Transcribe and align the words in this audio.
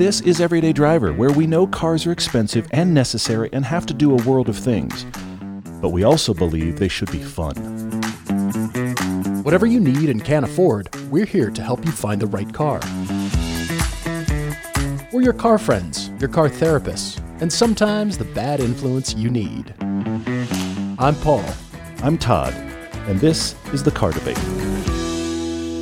This 0.00 0.22
is 0.22 0.40
Everyday 0.40 0.72
Driver, 0.72 1.12
where 1.12 1.30
we 1.30 1.46
know 1.46 1.66
cars 1.66 2.06
are 2.06 2.10
expensive 2.10 2.66
and 2.70 2.94
necessary 2.94 3.50
and 3.52 3.62
have 3.66 3.84
to 3.84 3.92
do 3.92 4.16
a 4.16 4.22
world 4.22 4.48
of 4.48 4.56
things. 4.56 5.04
But 5.82 5.90
we 5.90 6.04
also 6.04 6.32
believe 6.32 6.78
they 6.78 6.88
should 6.88 7.12
be 7.12 7.22
fun. 7.22 7.54
Whatever 9.42 9.66
you 9.66 9.78
need 9.78 10.08
and 10.08 10.24
can't 10.24 10.46
afford, 10.46 10.88
we're 11.10 11.26
here 11.26 11.50
to 11.50 11.62
help 11.62 11.84
you 11.84 11.92
find 11.92 12.18
the 12.18 12.28
right 12.28 12.50
car. 12.50 12.80
We're 15.12 15.20
your 15.20 15.34
car 15.34 15.58
friends, 15.58 16.08
your 16.18 16.30
car 16.30 16.48
therapists, 16.48 17.20
and 17.42 17.52
sometimes 17.52 18.16
the 18.16 18.24
bad 18.24 18.60
influence 18.60 19.14
you 19.14 19.28
need. 19.28 19.74
I'm 20.98 21.14
Paul. 21.16 21.44
I'm 22.02 22.16
Todd, 22.16 22.54
and 23.06 23.20
this 23.20 23.54
is 23.74 23.82
the 23.82 23.90
Car 23.90 24.12
Debate. 24.12 24.38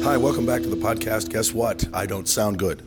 Hi, 0.02 0.16
welcome 0.16 0.46
back 0.46 0.62
to 0.62 0.68
the 0.68 0.76
podcast. 0.76 1.28
Guess 1.28 1.52
what? 1.52 1.84
I 1.92 2.06
don't 2.06 2.26
sound 2.28 2.58
good. 2.58 2.82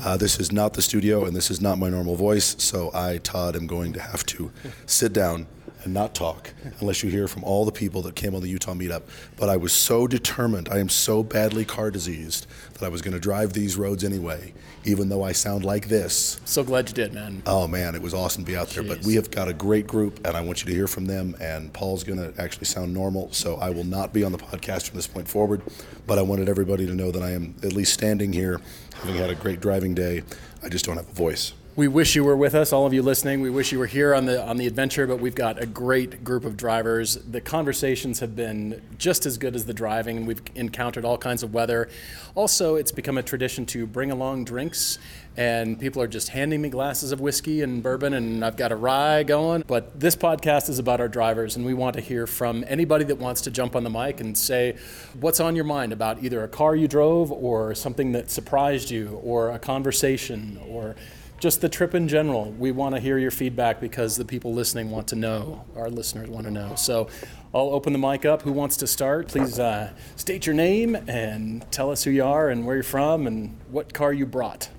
Uh, 0.00 0.16
this 0.16 0.38
is 0.38 0.52
not 0.52 0.74
the 0.74 0.82
studio, 0.82 1.24
and 1.24 1.34
this 1.34 1.50
is 1.50 1.60
not 1.60 1.78
my 1.78 1.88
normal 1.88 2.16
voice, 2.16 2.54
so 2.58 2.90
I, 2.92 3.18
Todd, 3.18 3.56
am 3.56 3.66
going 3.66 3.92
to 3.94 4.00
have 4.00 4.26
to 4.26 4.50
sit 4.84 5.12
down 5.12 5.46
and 5.86 5.94
not 5.94 6.14
talk 6.16 6.52
unless 6.80 7.04
you 7.04 7.10
hear 7.10 7.28
from 7.28 7.44
all 7.44 7.64
the 7.64 7.70
people 7.70 8.02
that 8.02 8.16
came 8.16 8.34
on 8.34 8.42
the 8.42 8.48
Utah 8.48 8.74
meetup. 8.74 9.04
But 9.36 9.48
I 9.48 9.56
was 9.56 9.72
so 9.72 10.08
determined, 10.08 10.68
I 10.68 10.78
am 10.78 10.88
so 10.88 11.22
badly 11.22 11.64
car 11.64 11.92
diseased 11.92 12.48
that 12.72 12.82
I 12.82 12.88
was 12.88 13.02
going 13.02 13.14
to 13.14 13.20
drive 13.20 13.52
these 13.52 13.76
roads 13.76 14.02
anyway, 14.02 14.52
even 14.84 15.08
though 15.08 15.22
I 15.22 15.30
sound 15.30 15.64
like 15.64 15.86
this. 15.86 16.40
So 16.44 16.64
glad 16.64 16.88
you 16.88 16.94
did, 16.94 17.14
man. 17.14 17.40
Oh 17.46 17.68
man, 17.68 17.94
it 17.94 18.02
was 18.02 18.12
awesome 18.12 18.44
to 18.44 18.50
be 18.50 18.56
out 18.56 18.68
there. 18.70 18.82
But 18.82 19.04
we 19.04 19.14
have 19.14 19.30
got 19.30 19.46
a 19.46 19.54
great 19.54 19.86
group, 19.86 20.26
and 20.26 20.36
I 20.36 20.40
want 20.40 20.62
you 20.62 20.66
to 20.66 20.74
hear 20.74 20.88
from 20.88 21.06
them. 21.06 21.36
And 21.40 21.72
Paul's 21.72 22.02
going 22.02 22.18
to 22.18 22.38
actually 22.42 22.66
sound 22.66 22.92
normal, 22.92 23.32
so 23.32 23.54
I 23.54 23.70
will 23.70 23.84
not 23.84 24.12
be 24.12 24.24
on 24.24 24.32
the 24.32 24.38
podcast 24.38 24.88
from 24.88 24.96
this 24.96 25.06
point 25.06 25.28
forward. 25.28 25.62
But 26.08 26.18
I 26.18 26.22
wanted 26.22 26.48
everybody 26.48 26.84
to 26.86 26.94
know 26.94 27.12
that 27.12 27.22
I 27.22 27.30
am 27.30 27.54
at 27.62 27.72
least 27.72 27.94
standing 27.94 28.32
here, 28.32 28.60
having 28.96 29.14
had 29.14 29.30
a 29.30 29.36
great 29.36 29.60
driving 29.60 29.94
day. 29.94 30.24
I 30.64 30.68
just 30.68 30.84
don't 30.84 30.96
have 30.96 31.08
a 31.08 31.12
voice. 31.12 31.52
We 31.76 31.88
wish 31.88 32.16
you 32.16 32.24
were 32.24 32.38
with 32.38 32.54
us, 32.54 32.72
all 32.72 32.86
of 32.86 32.94
you 32.94 33.02
listening. 33.02 33.42
We 33.42 33.50
wish 33.50 33.70
you 33.70 33.78
were 33.78 33.84
here 33.84 34.14
on 34.14 34.24
the 34.24 34.42
on 34.42 34.56
the 34.56 34.66
adventure, 34.66 35.06
but 35.06 35.20
we've 35.20 35.34
got 35.34 35.62
a 35.62 35.66
great 35.66 36.24
group 36.24 36.46
of 36.46 36.56
drivers. 36.56 37.16
The 37.16 37.42
conversations 37.42 38.20
have 38.20 38.34
been 38.34 38.80
just 38.96 39.26
as 39.26 39.36
good 39.36 39.54
as 39.54 39.66
the 39.66 39.74
driving, 39.74 40.16
and 40.16 40.26
we've 40.26 40.40
encountered 40.54 41.04
all 41.04 41.18
kinds 41.18 41.42
of 41.42 41.52
weather. 41.52 41.90
Also, 42.34 42.76
it's 42.76 42.92
become 42.92 43.18
a 43.18 43.22
tradition 43.22 43.66
to 43.66 43.86
bring 43.86 44.10
along 44.10 44.46
drinks, 44.46 44.98
and 45.36 45.78
people 45.78 46.00
are 46.00 46.06
just 46.06 46.30
handing 46.30 46.62
me 46.62 46.70
glasses 46.70 47.12
of 47.12 47.20
whiskey 47.20 47.60
and 47.60 47.82
bourbon, 47.82 48.14
and 48.14 48.42
I've 48.42 48.56
got 48.56 48.72
a 48.72 48.76
rye 48.76 49.22
going. 49.22 49.62
But 49.66 50.00
this 50.00 50.16
podcast 50.16 50.70
is 50.70 50.78
about 50.78 51.02
our 51.02 51.08
drivers, 51.08 51.56
and 51.56 51.66
we 51.66 51.74
want 51.74 51.92
to 51.96 52.00
hear 52.00 52.26
from 52.26 52.64
anybody 52.68 53.04
that 53.04 53.18
wants 53.18 53.42
to 53.42 53.50
jump 53.50 53.76
on 53.76 53.84
the 53.84 53.90
mic 53.90 54.20
and 54.20 54.38
say 54.38 54.76
what's 55.20 55.40
on 55.40 55.54
your 55.54 55.66
mind 55.66 55.92
about 55.92 56.24
either 56.24 56.42
a 56.42 56.48
car 56.48 56.74
you 56.74 56.88
drove, 56.88 57.30
or 57.30 57.74
something 57.74 58.12
that 58.12 58.30
surprised 58.30 58.90
you, 58.90 59.20
or 59.22 59.50
a 59.50 59.58
conversation, 59.58 60.58
or 60.66 60.96
just 61.38 61.60
the 61.60 61.68
trip 61.68 61.94
in 61.94 62.08
general. 62.08 62.50
We 62.52 62.72
want 62.72 62.94
to 62.94 63.00
hear 63.00 63.18
your 63.18 63.30
feedback 63.30 63.80
because 63.80 64.16
the 64.16 64.24
people 64.24 64.54
listening 64.54 64.90
want 64.90 65.08
to 65.08 65.16
know. 65.16 65.64
Our 65.76 65.90
listeners 65.90 66.28
want 66.28 66.46
to 66.46 66.50
know. 66.50 66.74
So 66.76 67.08
I'll 67.54 67.70
open 67.70 67.92
the 67.92 67.98
mic 67.98 68.24
up. 68.24 68.42
Who 68.42 68.52
wants 68.52 68.76
to 68.78 68.86
start? 68.86 69.28
Please 69.28 69.58
uh, 69.58 69.92
state 70.16 70.46
your 70.46 70.54
name 70.54 70.94
and 70.94 71.70
tell 71.70 71.90
us 71.90 72.04
who 72.04 72.10
you 72.10 72.24
are 72.24 72.48
and 72.48 72.66
where 72.66 72.76
you're 72.76 72.82
from 72.82 73.26
and 73.26 73.56
what 73.70 73.92
car 73.92 74.12
you 74.12 74.26
brought. 74.26 74.70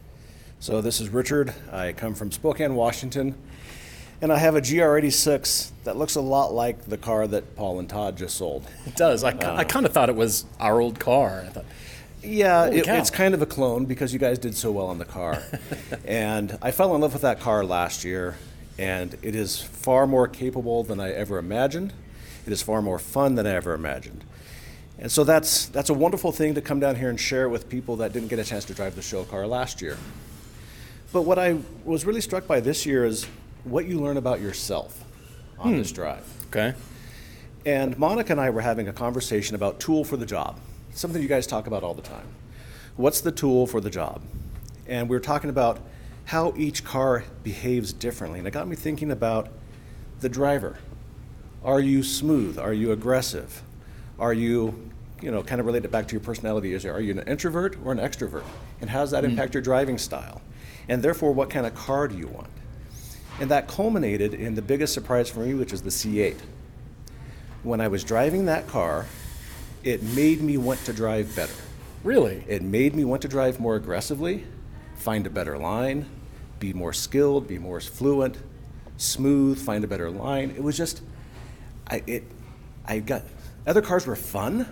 So 0.59 0.81
this 0.81 1.00
is 1.00 1.09
Richard. 1.09 1.53
I 1.72 1.94
come 1.94 2.16
from 2.16 2.31
Spokane, 2.31 2.73
Washington, 2.73 3.35
and 4.22 4.33
I 4.33 4.39
have 4.39 4.55
a 4.55 4.61
GR86 4.61 5.69
that 5.83 5.95
looks 5.95 6.16
a 6.16 6.22
lot 6.22 6.52
like 6.52 6.85
the 6.85 6.97
car 6.97 7.28
that 7.28 7.55
Paul 7.55 7.78
and 7.78 7.88
Todd 7.88 8.17
just 8.17 8.38
sold. 8.38 8.67
It 8.88 8.95
does. 8.95 9.23
I, 9.23 9.30
I 9.55 9.63
kind 9.63 9.85
of 9.85 9.94
thought 9.94 10.09
it 10.09 10.16
was 10.16 10.45
our 10.59 10.81
old 10.81 11.00
car. 11.00 11.44
I 11.45 11.50
thought, 11.50 11.66
Yeah, 12.23 12.66
it, 12.66 12.88
it's 12.88 13.10
kind 13.10 13.34
of 13.34 13.42
a 13.42 13.46
clone 13.46 13.86
because 13.86 14.12
you 14.12 14.20
guys 14.20 14.40
did 14.40 14.56
so 14.56 14.72
well 14.72 14.88
on 14.88 14.98
the 14.98 15.06
car. 15.06 15.42
and 16.06 16.58
I 16.62 16.72
fell 16.72 16.94
in 16.96 17.02
love 17.02 17.14
with 17.14 17.22
that 17.22 17.40
car 17.40 17.64
last 17.64 18.04
year, 18.04 18.36
and 18.78 19.16
it 19.22 19.36
is 19.36 19.62
far 19.62 20.08
more 20.08 20.28
capable 20.28 20.84
than 20.84 21.00
I 21.00 21.12
ever 21.12 21.38
imagined. 21.38 21.94
It 22.46 22.53
is 22.53 22.62
far 22.62 22.81
more 22.81 23.00
fun 23.00 23.36
than 23.36 23.46
I 23.46 23.52
ever 23.52 23.74
imagined. 23.74 24.24
And 25.00 25.12
so 25.12 25.24
that's 25.24 25.68
that's 25.68 25.90
a 25.90 25.94
wonderful 25.94 26.31
thing 26.31 26.56
to 26.56 26.62
come 26.62 26.80
down 26.80 26.96
here 26.96 27.09
and 27.09 27.19
share 27.19 27.50
with 27.50 27.69
people 27.69 27.97
that 27.97 28.14
didn't 28.14 28.30
get 28.30 28.40
a 28.40 28.44
chance 28.44 28.66
to 28.66 28.74
drive 28.74 28.96
the 28.96 29.02
show 29.02 29.24
car 29.24 29.46
last 29.46 29.81
year. 29.81 29.97
But 31.14 31.22
what 31.22 31.38
I 31.38 31.58
was 31.86 32.06
really 32.06 32.22
struck 32.22 32.47
by 32.47 32.59
this 32.59 32.86
year 32.86 33.06
is 33.06 33.25
what 33.64 33.86
you 33.86 34.00
learn 34.00 34.18
about 34.18 34.41
yourself 34.41 35.03
on 35.59 35.78
this 35.78 35.90
hmm. 35.90 35.96
drive. 35.96 36.46
okay. 36.47 36.74
And 37.66 37.97
Monica 37.97 38.31
and 38.31 38.40
I 38.40 38.50
were 38.50 38.62
having 38.62 38.88
a 38.88 38.94
conversation 38.94 39.56
about 39.56 39.80
tool 39.80 40.06
for 40.06 40.16
the 40.16 40.25
job, 40.25 40.58
something 40.97 41.22
you 41.22 41.28
guys 41.28 41.47
talk 41.47 41.68
about 41.68 41.84
all 41.84 41.94
the 41.94 42.02
time. 42.02 42.28
What's 42.96 43.22
the 43.22 43.31
tool 43.31 43.68
for 43.68 43.80
the 43.80 43.90
job? 43.90 44.22
And 44.88 45.09
we 45.09 45.16
were 45.16 45.22
talking 45.22 45.50
about 45.50 45.80
how 46.25 46.53
each 46.58 46.84
car 46.84 47.24
behaves 47.44 47.94
differently. 47.94 48.40
And 48.40 48.47
it 48.47 48.52
got 48.52 48.68
me 48.68 48.75
thinking 48.75 49.12
about 49.12 49.50
the 50.19 50.30
driver. 50.30 50.80
Are 51.63 51.80
you 51.80 52.03
smooth? 52.03 52.58
Are 52.58 52.74
you 52.74 52.91
aggressive? 52.91 53.62
Are 54.19 54.34
you, 54.34 54.91
you 55.22 55.31
know, 55.31 55.44
kind 55.44 55.59
of 55.59 55.68
related 55.68 55.91
back 55.91 56.08
to 56.08 56.13
your 56.13 56.22
personality? 56.22 56.74
Is 56.74 56.85
are 56.85 57.00
you 57.00 57.12
an 57.12 57.28
introvert 57.28 57.78
or 57.84 57.91
an 57.91 58.00
extrovert? 58.00 58.44
And 58.81 58.90
how 58.90 59.02
does 59.02 59.12
that 59.12 59.24
hmm. 59.24 59.31
impact 59.31 59.53
your 59.53 59.64
driving 59.64 59.97
style? 59.97 60.41
And 60.90 61.03
therefore, 61.03 61.34
what 61.34 61.50
kind 61.50 61.66
of 61.66 61.75
car 61.75 62.08
do 62.08 62.18
you 62.18 62.28
want? 62.28 62.50
And 63.40 63.52
that 63.52 63.68
culminated 63.68 64.34
in 64.34 64.56
the 64.56 64.62
biggest 64.62 64.94
surprise 64.94 65.29
for 65.29 65.41
me, 65.41 65.53
which 65.53 65.72
is 65.72 65.84
the 65.84 65.90
C8 65.90 66.38
when 67.64 67.81
I 67.81 67.88
was 67.88 68.03
driving 68.03 68.46
that 68.46 68.68
car, 68.68 69.06
it 69.84 70.02
made 70.04 70.42
me 70.42 70.58
want 70.58 70.84
to 70.86 70.94
drive 70.94 71.36
better. 71.36 71.54
Really? 72.04 72.44
It 72.48 72.62
made 72.62 72.96
me 72.96 73.04
want 73.06 73.22
to 73.24 73.28
drive 73.28 73.60
more 73.60 73.76
aggressively, 73.76 74.46
find 74.96 75.26
a 75.26 75.30
better 75.30 75.58
line, 75.58 76.06
be 76.60 76.74
more 76.74 76.94
skilled, 76.94 77.48
be 77.48 77.58
more 77.58 77.80
fluent, 77.80 78.38
smooth, 78.98 79.60
find 79.60 79.84
a 79.84 79.88
better 79.88 80.10
line. 80.10 80.52
It 80.52 80.64
was 80.64 80.78
just, 80.78 81.02
I 81.90 82.04
it, 82.08 82.24
I 82.86 83.00
got 83.00 83.24
other 83.66 83.82
cars 83.82 84.08
were 84.08 84.16
fun, 84.16 84.68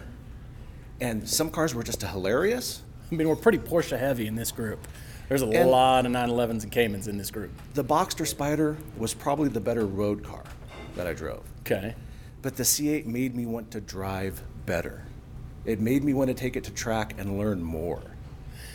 and 1.02 1.28
some 1.28 1.50
cars 1.50 1.76
were 1.76 1.84
just 1.84 2.02
hilarious. 2.02 2.82
I 3.12 3.16
mean, 3.16 3.28
we're 3.28 3.36
pretty 3.36 3.60
Porsche 3.60 3.98
heavy 4.00 4.28
in 4.28 4.36
this 4.36 4.52
group. 4.52 4.88
There's 5.28 5.42
a 5.42 5.48
And- 5.48 5.70
lot 5.70 6.06
of 6.06 6.12
911s 6.12 6.64
and 6.64 6.72
Caymans 6.72 7.08
in 7.08 7.18
this 7.18 7.32
group. 7.32 7.52
The 7.74 7.84
Boxster 7.84 8.32
Spyder 8.32 8.78
was 8.98 9.14
probably 9.14 9.50
the 9.50 9.60
better 9.60 9.86
road 9.86 10.24
car 10.24 10.44
that 10.96 11.08
I 11.08 11.14
drove. 11.14 11.44
Okay. 11.62 11.96
But 12.45 12.57
the 12.57 12.63
C8 12.63 13.07
made 13.07 13.35
me 13.35 13.47
want 13.47 13.72
to 13.72 13.81
drive 13.81 14.44
better. 14.67 15.01
It 15.66 15.79
made 15.79 16.03
me 16.03 16.13
want 16.13 16.28
to 16.28 16.35
take 16.35 16.56
it 16.56 16.63
to 16.66 16.72
track 16.72 17.16
and 17.17 17.39
learn 17.39 17.63
more. 17.63 18.03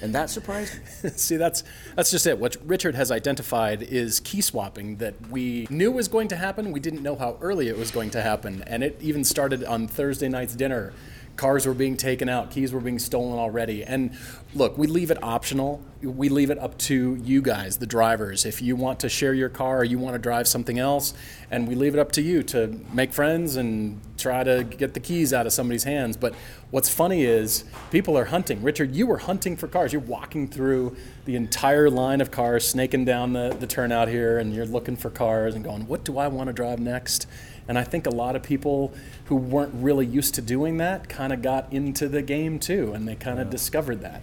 And 0.02 0.12
that 0.12 0.28
surprised 0.28 0.74
me. 1.04 1.10
See, 1.14 1.36
that's 1.36 1.62
that's 1.94 2.10
just 2.10 2.26
it. 2.26 2.40
What 2.40 2.56
Richard 2.66 2.96
has 2.96 3.12
identified 3.12 3.84
is 3.84 4.18
key 4.18 4.40
swapping 4.40 4.96
that 4.96 5.14
we 5.30 5.68
knew 5.70 5.92
was 5.92 6.08
going 6.08 6.26
to 6.28 6.36
happen. 6.36 6.72
We 6.72 6.80
didn't 6.80 7.04
know 7.04 7.14
how 7.14 7.38
early 7.40 7.68
it 7.68 7.78
was 7.78 7.92
going 7.92 8.10
to 8.10 8.22
happen, 8.22 8.64
and 8.66 8.82
it 8.82 8.98
even 9.00 9.22
started 9.22 9.62
on 9.62 9.86
Thursday 9.86 10.28
night's 10.28 10.56
dinner. 10.56 10.92
Cars 11.36 11.64
were 11.64 11.72
being 11.72 11.96
taken 11.96 12.28
out, 12.28 12.50
keys 12.50 12.72
were 12.72 12.80
being 12.80 12.98
stolen 12.98 13.38
already. 13.38 13.84
And 13.84 14.18
look, 14.54 14.76
we 14.76 14.86
leave 14.86 15.10
it 15.10 15.22
optional. 15.22 15.80
We 16.02 16.28
leave 16.28 16.50
it 16.50 16.58
up 16.58 16.76
to 16.78 17.14
you 17.16 17.40
guys, 17.40 17.76
the 17.76 17.86
drivers. 17.86 18.44
If 18.44 18.60
you 18.60 18.74
want 18.74 19.00
to 19.00 19.08
share 19.08 19.32
your 19.32 19.48
car 19.48 19.78
or 19.78 19.84
you 19.84 19.98
want 19.98 20.14
to 20.14 20.18
drive 20.18 20.48
something 20.48 20.78
else, 20.78 21.14
and 21.50 21.68
we 21.68 21.74
leave 21.74 21.94
it 21.94 22.00
up 22.00 22.10
to 22.12 22.22
you 22.22 22.42
to 22.44 22.80
make 22.92 23.12
friends 23.12 23.56
and 23.56 24.00
try 24.16 24.42
to 24.42 24.64
get 24.64 24.94
the 24.94 25.00
keys 25.00 25.32
out 25.32 25.46
of 25.46 25.52
somebody's 25.52 25.84
hands. 25.84 26.16
But 26.16 26.34
what's 26.70 26.88
funny 26.88 27.24
is 27.24 27.64
people 27.90 28.16
are 28.18 28.24
hunting. 28.24 28.62
Richard, 28.62 28.94
you 28.94 29.06
were 29.06 29.18
hunting 29.18 29.56
for 29.56 29.68
cars. 29.68 29.92
You're 29.92 30.02
walking 30.02 30.48
through 30.48 30.96
the 31.26 31.36
entire 31.36 31.90
line 31.90 32.20
of 32.20 32.30
cars, 32.30 32.66
snaking 32.66 33.04
down 33.04 33.32
the, 33.34 33.54
the 33.58 33.66
turnout 33.66 34.08
here, 34.08 34.38
and 34.38 34.54
you're 34.54 34.66
looking 34.66 34.96
for 34.96 35.10
cars 35.10 35.54
and 35.54 35.62
going, 35.62 35.86
what 35.86 36.02
do 36.02 36.18
I 36.18 36.28
want 36.28 36.48
to 36.48 36.52
drive 36.52 36.80
next? 36.80 37.26
And 37.68 37.78
I 37.78 37.84
think 37.84 38.06
a 38.06 38.10
lot 38.10 38.34
of 38.34 38.42
people 38.42 38.92
who 39.26 39.36
weren't 39.36 39.72
really 39.74 40.06
used 40.06 40.34
to 40.34 40.42
doing 40.42 40.78
that 40.78 41.08
kind 41.08 41.32
of 41.32 41.40
got 41.40 41.72
into 41.72 42.08
the 42.08 42.22
game 42.22 42.58
too, 42.58 42.92
and 42.94 43.06
they 43.06 43.14
kind 43.14 43.38
of 43.38 43.48
discovered 43.48 44.00
that. 44.00 44.22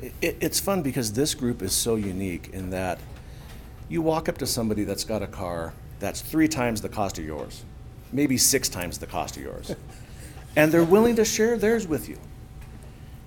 It, 0.00 0.36
it's 0.40 0.60
fun 0.60 0.82
because 0.82 1.12
this 1.12 1.34
group 1.34 1.62
is 1.62 1.72
so 1.72 1.96
unique 1.96 2.50
in 2.52 2.70
that 2.70 2.98
you 3.88 4.02
walk 4.02 4.28
up 4.28 4.38
to 4.38 4.46
somebody 4.46 4.84
that's 4.84 5.04
got 5.04 5.22
a 5.22 5.26
car 5.26 5.72
that's 5.98 6.20
three 6.20 6.48
times 6.48 6.80
the 6.82 6.88
cost 6.88 7.18
of 7.18 7.24
yours, 7.24 7.64
maybe 8.12 8.36
six 8.36 8.68
times 8.68 8.98
the 8.98 9.06
cost 9.06 9.36
of 9.36 9.42
yours, 9.42 9.74
and 10.56 10.70
they're 10.70 10.84
willing 10.84 11.16
to 11.16 11.24
share 11.24 11.56
theirs 11.56 11.86
with 11.86 12.08
you. 12.08 12.18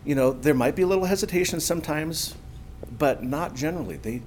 You 0.05 0.15
know, 0.15 0.31
there 0.31 0.53
might 0.53 0.75
be 0.75 0.81
a 0.83 0.87
little 0.87 1.05
hesitation 1.05 1.59
sometimes, 1.59 2.35
but 2.97 3.23
not 3.23 3.55
generally. 3.55 3.97
They, 3.97 4.21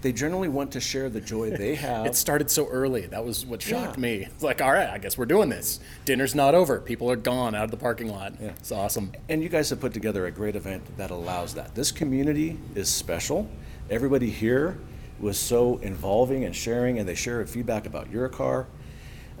they 0.00 0.12
generally 0.12 0.48
want 0.48 0.72
to 0.72 0.80
share 0.80 1.08
the 1.10 1.20
joy 1.20 1.50
they 1.50 1.74
have. 1.86 2.06
It 2.06 2.14
started 2.14 2.50
so 2.50 2.68
early. 2.68 3.06
That 3.06 3.24
was 3.24 3.44
what 3.44 3.60
shocked 3.62 3.96
Yeah. 3.96 4.00
me. 4.02 4.14
It's 4.32 4.42
like, 4.42 4.60
all 4.62 4.72
right, 4.72 4.88
I 4.88 4.98
guess 4.98 5.18
we're 5.18 5.26
doing 5.26 5.48
this. 5.48 5.80
Dinner's 6.04 6.34
not 6.34 6.54
over. 6.54 6.80
People 6.80 7.10
are 7.10 7.16
gone 7.16 7.54
out 7.54 7.64
of 7.64 7.70
the 7.70 7.76
parking 7.76 8.08
lot. 8.08 8.34
Yeah. 8.40 8.48
It's 8.50 8.70
awesome. 8.72 9.12
And 9.28 9.42
you 9.42 9.48
guys 9.48 9.70
have 9.70 9.80
put 9.80 9.92
together 9.92 10.26
a 10.26 10.30
great 10.30 10.54
event 10.56 10.96
that 10.98 11.10
allows 11.10 11.54
that. 11.54 11.74
This 11.74 11.90
community 11.90 12.58
is 12.74 12.88
special. 12.88 13.48
Everybody 13.90 14.30
here 14.30 14.78
was 15.18 15.36
so 15.38 15.78
involving 15.78 16.44
and 16.44 16.54
sharing, 16.54 16.98
and 17.00 17.08
they 17.08 17.14
share 17.16 17.44
feedback 17.46 17.86
about 17.86 18.08
your 18.10 18.28
car. 18.28 18.66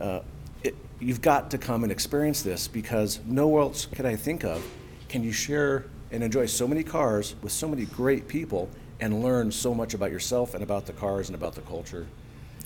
Uh, 0.00 0.20
it, 0.64 0.74
you've 0.98 1.20
got 1.22 1.52
to 1.52 1.58
come 1.58 1.84
and 1.84 1.92
experience 1.92 2.42
this 2.42 2.66
because 2.66 3.20
nowhere 3.24 3.62
else 3.62 3.86
can 3.86 4.04
I 4.06 4.16
think 4.16 4.44
of 4.44 4.64
can 5.08 5.22
you 5.22 5.30
share 5.32 5.84
and 6.10 6.24
enjoy 6.24 6.46
so 6.46 6.66
many 6.66 6.82
cars 6.82 7.34
with 7.42 7.52
so 7.52 7.68
many 7.68 7.84
great 7.84 8.26
people 8.26 8.68
and 9.00 9.22
learn 9.22 9.50
so 9.52 9.74
much 9.74 9.94
about 9.94 10.10
yourself 10.10 10.54
and 10.54 10.62
about 10.62 10.86
the 10.86 10.92
cars 10.92 11.28
and 11.28 11.36
about 11.36 11.54
the 11.54 11.60
culture. 11.62 12.06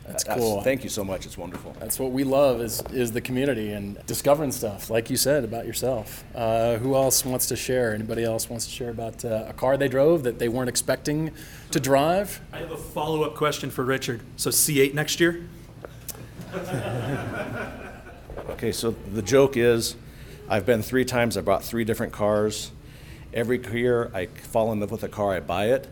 That's 0.06 0.26
Uh, 0.28 0.34
cool. 0.34 0.62
Thank 0.62 0.82
you 0.82 0.90
so 0.90 1.04
much. 1.04 1.26
It's 1.26 1.38
wonderful. 1.38 1.76
That's 1.78 2.00
what 2.00 2.10
we 2.10 2.24
love 2.24 2.60
is 2.60 2.82
is 2.92 3.12
the 3.12 3.20
community 3.20 3.70
and 3.70 4.04
discovering 4.06 4.50
stuff, 4.50 4.90
like 4.90 5.08
you 5.10 5.16
said 5.16 5.44
about 5.44 5.64
yourself. 5.64 6.24
Uh, 6.34 6.76
who 6.78 6.96
else 6.96 7.24
wants 7.24 7.46
to 7.46 7.56
share? 7.56 7.94
Anybody 7.94 8.24
else 8.24 8.50
wants 8.50 8.64
to 8.66 8.72
share 8.72 8.90
about 8.90 9.24
uh, 9.24 9.44
a 9.48 9.52
car 9.52 9.76
they 9.76 9.86
drove 9.88 10.24
that 10.24 10.40
they 10.40 10.48
weren't 10.48 10.68
expecting 10.68 11.30
to 11.70 11.78
drive? 11.78 12.40
I 12.52 12.58
have 12.58 12.72
a 12.72 12.76
follow-up 12.76 13.36
question 13.36 13.70
for 13.70 13.84
Richard. 13.84 14.22
So 14.36 14.50
C8 14.50 14.92
next 14.94 15.20
year? 15.20 15.46
Okay, 18.50 18.72
so 18.72 18.94
the 19.12 19.22
joke 19.22 19.56
is, 19.56 19.96
I've 20.48 20.66
been 20.66 20.82
three 20.82 21.04
times. 21.04 21.36
I 21.36 21.40
bought 21.40 21.64
three 21.64 21.84
different 21.84 22.12
cars. 22.12 22.70
Every 23.32 23.58
year 23.72 24.10
I 24.14 24.26
fall 24.26 24.72
in 24.72 24.80
love 24.80 24.90
with 24.90 25.02
a 25.02 25.08
car, 25.08 25.32
I 25.34 25.40
buy 25.40 25.66
it. 25.70 25.88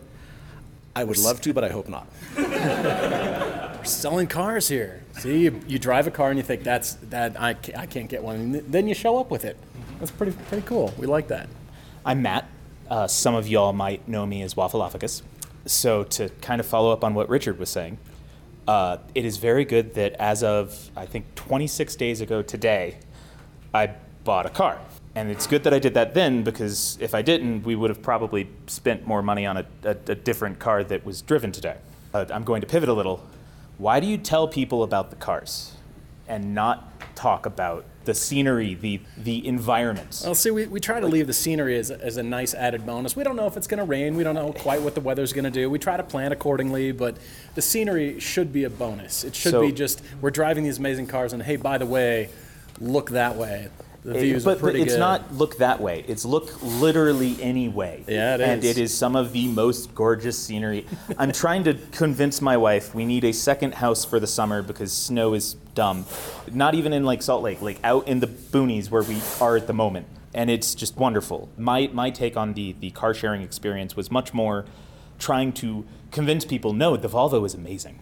I 0.95 1.03
would 1.03 1.17
love 1.17 1.41
to, 1.41 1.53
but 1.53 1.63
I 1.63 1.69
hope 1.69 1.87
not. 1.87 2.07
We're 2.37 3.83
selling 3.83 4.27
cars 4.27 4.67
here. 4.67 5.03
See, 5.19 5.39
you, 5.39 5.61
you 5.67 5.79
drive 5.79 6.07
a 6.07 6.11
car 6.11 6.29
and 6.29 6.37
you 6.37 6.43
think 6.43 6.63
that's 6.63 6.95
that 7.09 7.39
I 7.39 7.53
can't, 7.53 7.77
I 7.77 7.85
can't 7.85 8.09
get 8.09 8.21
one, 8.23 8.35
and 8.35 8.55
then 8.55 8.87
you 8.87 8.93
show 8.93 9.17
up 9.17 9.31
with 9.31 9.45
it. 9.45 9.57
That's 9.99 10.11
pretty 10.11 10.33
pretty 10.49 10.65
cool. 10.67 10.93
We 10.97 11.07
like 11.07 11.27
that. 11.29 11.47
I'm 12.05 12.21
Matt. 12.21 12.47
Uh, 12.89 13.07
some 13.07 13.35
of 13.35 13.47
y'all 13.47 13.71
might 13.71 14.07
know 14.07 14.25
me 14.25 14.41
as 14.41 14.53
Waffleophagus. 14.53 15.21
So, 15.65 16.03
to 16.03 16.29
kind 16.41 16.59
of 16.59 16.65
follow 16.65 16.91
up 16.91 17.03
on 17.03 17.13
what 17.13 17.29
Richard 17.29 17.57
was 17.59 17.69
saying, 17.69 17.99
uh, 18.67 18.97
it 19.15 19.25
is 19.25 19.37
very 19.37 19.63
good 19.63 19.93
that 19.93 20.13
as 20.13 20.43
of, 20.43 20.89
I 20.95 21.05
think, 21.05 21.35
26 21.35 21.95
days 21.95 22.19
ago 22.19 22.41
today, 22.41 22.97
I 23.73 23.91
bought 24.23 24.45
a 24.45 24.49
car. 24.49 24.79
And 25.13 25.29
it's 25.29 25.45
good 25.45 25.63
that 25.63 25.73
I 25.73 25.79
did 25.79 25.93
that 25.95 26.13
then 26.13 26.43
because 26.43 26.97
if 27.01 27.13
I 27.13 27.21
didn't, 27.21 27.63
we 27.63 27.75
would 27.75 27.89
have 27.89 28.01
probably 28.01 28.47
spent 28.67 29.05
more 29.05 29.21
money 29.21 29.45
on 29.45 29.57
a, 29.57 29.65
a, 29.83 29.89
a 29.89 30.15
different 30.15 30.59
car 30.59 30.83
that 30.85 31.05
was 31.05 31.21
driven 31.21 31.51
today. 31.51 31.77
Uh, 32.13 32.25
I'm 32.31 32.43
going 32.43 32.61
to 32.61 32.67
pivot 32.67 32.87
a 32.89 32.93
little. 32.93 33.21
Why 33.77 33.99
do 33.99 34.07
you 34.07 34.17
tell 34.17 34.47
people 34.47 34.83
about 34.83 35.09
the 35.09 35.15
cars 35.17 35.73
and 36.27 36.55
not 36.55 36.87
talk 37.15 37.45
about 37.45 37.83
the 38.05 38.13
scenery, 38.13 38.73
the, 38.73 39.01
the 39.17 39.45
environment? 39.45 40.21
Well, 40.23 40.33
see, 40.33 40.49
we, 40.49 40.65
we 40.67 40.79
try 40.79 40.99
to 40.99 41.07
leave 41.07 41.27
the 41.27 41.33
scenery 41.33 41.77
as 41.77 41.91
a, 41.91 42.01
as 42.03 42.15
a 42.17 42.23
nice 42.23 42.53
added 42.53 42.85
bonus. 42.85 43.15
We 43.15 43.23
don't 43.23 43.35
know 43.35 43.47
if 43.47 43.57
it's 43.57 43.67
going 43.67 43.79
to 43.79 43.83
rain. 43.85 44.15
We 44.15 44.23
don't 44.23 44.35
know 44.35 44.53
quite 44.53 44.81
what 44.81 44.95
the 44.95 45.01
weather's 45.01 45.33
going 45.33 45.43
to 45.45 45.51
do. 45.51 45.69
We 45.69 45.77
try 45.77 45.97
to 45.97 46.03
plan 46.03 46.31
accordingly, 46.31 46.93
but 46.93 47.17
the 47.55 47.61
scenery 47.61 48.19
should 48.19 48.53
be 48.53 48.63
a 48.63 48.69
bonus. 48.69 49.23
It 49.25 49.35
should 49.35 49.51
So- 49.51 49.61
be 49.61 49.73
just 49.73 50.01
we're 50.21 50.31
driving 50.31 50.63
these 50.63 50.79
amazing 50.79 51.07
cars, 51.07 51.33
and 51.33 51.43
hey, 51.43 51.57
by 51.57 51.77
the 51.77 51.85
way, 51.85 52.29
look 52.79 53.09
that 53.11 53.35
way. 53.35 53.67
The 54.03 54.17
It- 54.17 54.43
but, 54.43 54.57
are 54.57 54.59
pretty 54.59 54.79
but 54.79 54.85
it's 54.87 54.95
good. 54.95 54.99
not 54.99 55.35
look 55.35 55.57
that 55.57 55.79
way. 55.79 56.03
It's 56.07 56.25
look 56.25 56.51
literally 56.63 57.37
any 57.41 57.69
way. 57.69 58.03
Yeah, 58.07 58.35
it 58.35 58.41
and 58.41 58.63
is. 58.63 58.77
it 58.77 58.81
is 58.81 58.93
some 58.97 59.15
of 59.15 59.31
the 59.31 59.47
most 59.47 59.93
gorgeous 59.93 60.37
scenery. 60.37 60.87
I'm 61.19 61.31
trying 61.31 61.63
to 61.65 61.75
convince 61.91 62.41
my 62.41 62.57
wife 62.57 62.95
we 62.95 63.05
need 63.05 63.23
a 63.23 63.31
second 63.31 63.75
house 63.75 64.03
for 64.03 64.19
the 64.19 64.25
summer 64.27 64.63
because 64.63 64.91
snow 64.91 65.33
is 65.35 65.53
dumb. 65.75 66.05
Not 66.51 66.73
even 66.73 66.93
in 66.93 67.03
like 67.05 67.21
Salt 67.21 67.43
Lake, 67.43 67.61
like 67.61 67.79
out 67.83 68.07
in 68.07 68.21
the 68.21 68.27
boonies 68.27 68.89
where 68.89 69.03
we 69.03 69.17
are 69.39 69.55
at 69.55 69.67
the 69.67 69.73
moment. 69.73 70.07
And 70.33 70.49
it's 70.49 70.73
just 70.73 70.97
wonderful. 70.97 71.49
My 71.57 71.89
my 71.93 72.09
take 72.09 72.35
on 72.37 72.53
the 72.53 72.73
the 72.79 72.89
car 72.91 73.13
sharing 73.13 73.41
experience 73.43 73.95
was 73.95 74.09
much 74.09 74.33
more 74.33 74.65
trying 75.19 75.51
to 75.53 75.85
convince 76.09 76.43
people 76.45 76.73
no, 76.73 76.97
the 76.97 77.07
Volvo 77.09 77.45
is 77.45 77.53
amazing. 77.53 77.99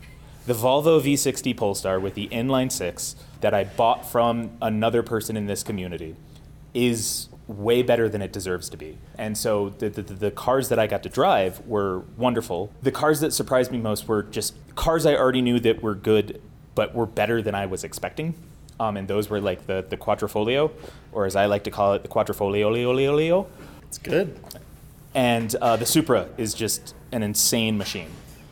The 0.50 0.56
Volvo 0.56 1.00
V60 1.00 1.56
Polestar 1.56 2.00
with 2.00 2.16
the 2.16 2.28
inline 2.30 2.72
six 2.72 3.16
that 3.42 3.54
I 3.54 3.66
bought 3.66 4.04
from 4.04 4.50
another 4.64 5.04
person 5.04 5.38
in 5.38 5.46
this 5.46 5.62
community 5.62 6.16
is 6.74 7.30
way 7.46 7.84
better 7.84 8.10
than 8.10 8.24
it 8.24 8.34
deserves 8.34 8.68
to 8.70 8.78
be. 8.78 8.98
And 9.16 9.38
so 9.38 9.70
the, 9.70 9.90
the, 9.90 10.02
the 10.02 10.32
cars 10.32 10.70
that 10.70 10.80
I 10.80 10.88
got 10.88 11.04
to 11.04 11.10
drive 11.10 11.64
were 11.68 12.00
wonderful. 12.18 12.74
The 12.82 12.90
cars 12.92 13.20
that 13.20 13.32
surprised 13.32 13.72
me 13.72 13.78
most 13.78 14.08
were 14.08 14.24
just 14.24 14.56
cars 14.74 15.06
I 15.06 15.14
already 15.14 15.44
knew 15.44 15.60
that 15.60 15.84
were 15.84 15.94
good, 15.94 16.42
but 16.74 16.96
were 16.96 17.06
better 17.06 17.44
than 17.44 17.54
I 17.54 17.68
was 17.68 17.84
expecting. 17.84 18.34
Um, 18.80 18.98
and 18.98 19.08
those 19.08 19.30
were 19.30 19.40
like 19.40 19.68
the, 19.68 19.86
the 19.88 19.98
Quadrifoglio, 19.98 20.72
or 21.12 21.28
as 21.28 21.36
I 21.36 21.46
like 21.46 21.64
to 21.66 21.70
call 21.70 21.94
it, 21.94 22.02
the 22.02 22.10
Quattrofolio. 22.10 23.46
It's 23.84 24.00
good. 24.00 24.40
And 25.14 25.54
uh, 25.62 25.76
the 25.76 25.86
Supra 25.86 26.28
is 26.40 26.56
just 26.56 26.96
an 27.12 27.22
insane 27.22 27.78
machine. 27.78 28.10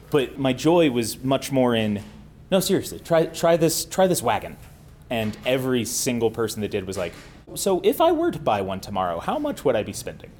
But 0.09 0.37
my 0.37 0.53
joy 0.53 0.89
was 0.91 1.23
much 1.23 1.51
more 1.51 1.75
in, 1.75 2.03
no, 2.49 2.59
seriously, 2.59 2.99
try, 2.99 3.25
try 3.25 3.57
this, 3.57 3.85
try 3.85 4.07
this 4.07 4.21
wagon. 4.21 4.57
And 5.09 5.37
every 5.45 5.85
single 5.85 6.31
person 6.31 6.61
that 6.61 6.71
did 6.71 6.85
was 6.85 6.97
like, 6.97 7.13
so 7.55 7.79
if 7.83 8.01
I 8.01 8.11
were 8.11 8.31
to 8.31 8.39
buy 8.39 8.61
one 8.61 8.81
tomorrow, 8.81 9.19
how 9.19 9.39
much 9.39 9.63
would 9.63 9.75
I 9.75 9.83
be 9.83 9.93
spending? 9.93 10.31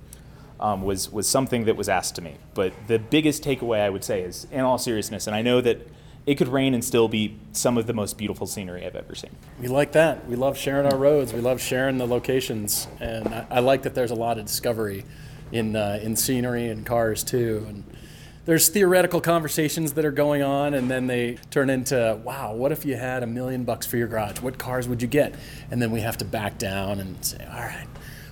Um, 0.60 0.81
was 0.81 1.12
was 1.12 1.28
something 1.28 1.66
that 1.66 1.75
was 1.75 1.88
asked 1.88 2.16
to 2.16 2.22
me. 2.22 2.36
But 2.56 2.74
the 2.88 2.98
biggest 2.98 3.44
takeaway 3.44 3.81
I 3.81 3.90
would 3.92 4.04
say 4.04 4.22
is, 4.22 4.48
in 4.52 4.62
all 4.62 4.80
seriousness, 4.80 5.28
and 5.28 5.36
I 5.36 5.44
know 5.44 5.62
that 5.62 5.88
it 6.25 6.36
could 6.36 6.48
rain 6.48 6.74
and 6.74 6.84
still 6.84 7.08
be 7.08 7.38
some 7.52 7.78
of 7.78 7.86
the 7.86 7.94
most 7.94 8.18
beautiful 8.18 8.48
scenery 8.48 8.86
I've 8.86 8.96
ever 8.96 9.14
seen. 9.14 9.30
We 9.62 9.68
like 9.68 9.92
that. 9.92 10.28
We 10.28 10.36
love 10.36 10.58
sharing 10.58 10.92
our 10.92 10.98
roads. 10.98 11.31
We 11.31 11.42
love 11.42 11.62
sharing 11.62 12.00
the 12.00 12.08
locations, 12.08 12.88
and 13.00 13.28
I, 13.28 13.46
I 13.52 13.60
like 13.60 13.84
that 13.84 13.94
there's 13.94 14.12
a 14.12 14.16
lot 14.16 14.40
of 14.40 14.46
discovery 14.46 15.06
in 15.52 15.75
uh, 15.75 16.00
in 16.02 16.16
scenery 16.16 16.68
and 16.69 16.86
cars 16.86 17.24
too. 17.24 17.64
And 17.69 17.84
there's 18.48 18.70
theoretical 18.70 19.20
conversations 19.20 19.92
that 19.94 20.06
are 20.06 20.12
going 20.12 20.42
on, 20.42 20.74
and 20.74 20.90
then 20.90 21.06
they 21.06 21.38
turn 21.52 21.70
into, 21.70 22.18
"Wow, 22.24 22.54
what 22.54 22.72
if 22.72 22.86
you 22.86 22.96
had 22.96 23.22
a 23.22 23.28
million 23.28 23.66
bucks 23.66 23.86
for 23.86 23.98
your 23.98 24.08
garage? 24.08 24.40
What 24.40 24.58
cars 24.58 24.88
would 24.88 25.02
you 25.02 25.08
get?" 25.08 25.36
And 25.70 25.82
then 25.82 25.92
we 25.92 26.00
have 26.00 26.18
to 26.20 26.26
back 26.26 26.58
down 26.58 27.00
and 27.00 27.24
say, 27.24 27.46
"All 27.46 27.60
right." 27.60 27.88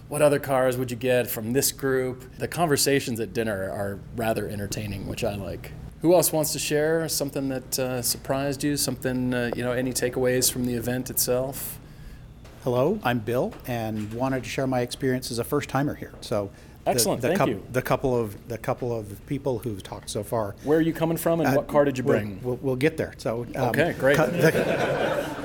What 0.07 0.21
other 0.21 0.39
cars 0.39 0.77
would 0.77 0.89
you 0.89 0.97
get 0.97 1.27
from 1.27 1.51
this 1.51 1.71
group? 1.73 2.37
The 2.37 2.47
conversations 2.47 3.19
at 3.19 3.33
dinner 3.33 3.69
are 3.69 3.99
rather 4.15 4.47
entertaining, 4.47 5.07
which 5.07 5.23
I 5.23 5.35
like. 5.35 5.71
Who 6.01 6.13
else 6.13 6.31
wants 6.31 6.53
to 6.53 6.59
share 6.59 7.09
something 7.09 7.49
that 7.49 7.79
uh, 7.79 8.01
surprised 8.01 8.63
you? 8.63 8.77
Something, 8.77 9.33
uh, 9.33 9.51
you 9.55 9.63
know, 9.63 9.73
any 9.73 9.91
takeaways 9.91 10.49
from 10.49 10.65
the 10.65 10.75
event 10.75 11.09
itself? 11.09 11.77
Hello, 12.63 12.99
I'm 13.03 13.19
Bill, 13.19 13.53
and 13.67 14.13
wanted 14.13 14.43
to 14.43 14.49
share 14.49 14.67
my 14.67 14.81
experience 14.81 15.29
as 15.29 15.39
a 15.39 15.43
first 15.43 15.67
timer 15.67 15.95
here. 15.95 16.13
So, 16.21 16.51
Excellent, 16.85 17.21
the, 17.21 17.29
thank 17.29 17.39
coup- 17.39 17.47
you. 17.47 17.63
The 17.71 17.81
couple 17.81 18.15
of 18.19 18.47
the 18.47 18.57
couple 18.57 18.97
of 18.97 19.25
people 19.25 19.59
who've 19.59 19.81
talked 19.81 20.09
so 20.09 20.23
far. 20.23 20.55
Where 20.63 20.77
are 20.77 20.81
you 20.81 20.93
coming 20.93 21.17
from, 21.17 21.41
and 21.41 21.55
what 21.55 21.67
car 21.67 21.83
did 21.85 21.97
you 21.97 22.03
We'll- 22.03 22.17
bring? 22.19 22.39
We'll, 22.43 22.55
we'll 22.61 22.75
get 22.75 22.97
there. 22.97 23.13
So, 23.17 23.45
um, 23.55 23.69
Okay, 23.69 23.95
great. 23.99 24.17
cu- 24.17 24.27
The, 24.31 24.51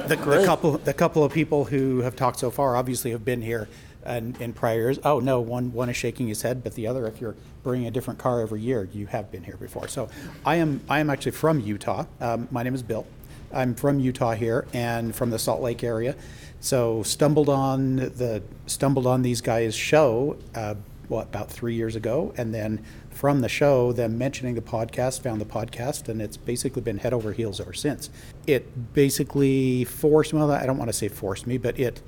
the, 0.09 0.17
the 0.17 0.45
couple 0.45 0.73
the 0.79 0.93
couple 0.95 1.25
of 1.25 1.33
people 1.33 1.65
who 1.65 2.01
have 2.01 2.17
talked 2.17 2.39
so 2.39 2.51
far 2.51 2.77
obviously 2.77 3.11
have 3.13 3.25
been 3.25 3.43
here 3.43 3.69
and 4.05 4.39
in 4.41 4.53
prior 4.53 4.77
years. 4.81 4.99
Oh 5.05 5.21
no, 5.21 5.41
one 5.41 5.73
one 5.73 5.89
is 5.89 5.97
shaking 5.97 6.29
his 6.29 6.43
head, 6.43 6.63
but 6.65 6.75
the 6.75 6.87
other, 6.87 7.07
if 7.07 7.21
you're 7.21 7.37
bringing 7.63 7.87
a 7.87 7.91
different 7.91 8.19
car 8.19 8.41
every 8.41 8.61
year, 8.61 8.89
you 8.93 9.07
have 9.07 9.31
been 9.31 9.45
here 9.45 9.57
before. 9.57 9.89
So, 9.89 10.09
I 10.45 10.57
am 10.57 10.81
I 10.89 11.01
am 11.01 11.11
actually 11.11 11.33
from 11.33 11.61
Utah. 11.61 12.05
Um, 12.21 12.49
my 12.51 12.63
name 12.63 12.75
is 12.75 12.83
Bill. 12.83 13.07
I'm 13.53 13.75
from 13.75 13.99
Utah 13.99 14.33
here 14.35 14.67
and 14.73 15.15
from 15.15 15.31
the 15.31 15.39
Salt 15.39 15.61
Lake 15.61 15.83
area. 15.83 16.15
So 16.61 17.03
stumbled 17.03 17.49
on 17.49 17.97
the 17.97 18.43
stumbled 18.67 19.07
on 19.07 19.23
these 19.23 19.41
guys' 19.41 19.75
show. 19.75 20.37
Uh, 20.55 20.75
what 21.11 21.27
about 21.27 21.51
three 21.51 21.75
years 21.75 21.97
ago, 21.97 22.33
and 22.37 22.55
then 22.55 22.83
from 23.11 23.41
the 23.41 23.49
show, 23.49 23.93
them 23.93 24.17
mentioning 24.17 24.55
the 24.55 24.63
podcast, 24.63 25.23
found 25.23 25.41
the 25.41 25.45
podcast, 25.45 26.09
and 26.09 26.23
it's 26.23 26.37
basically 26.37 26.81
been 26.81 26.99
head 26.99 27.13
over 27.13 27.33
heels 27.33 27.61
ever 27.61 27.73
since. 27.73 28.09
It 28.47 28.95
basically 28.95 29.85
forced 29.85 30.33
well, 30.33 30.51
I 30.51 30.65
don't 30.65 30.79
want 30.79 30.89
to 30.89 30.97
say 30.97 31.09
forced 31.09 31.47
me, 31.47 31.59
but 31.59 31.79
it 31.79 32.01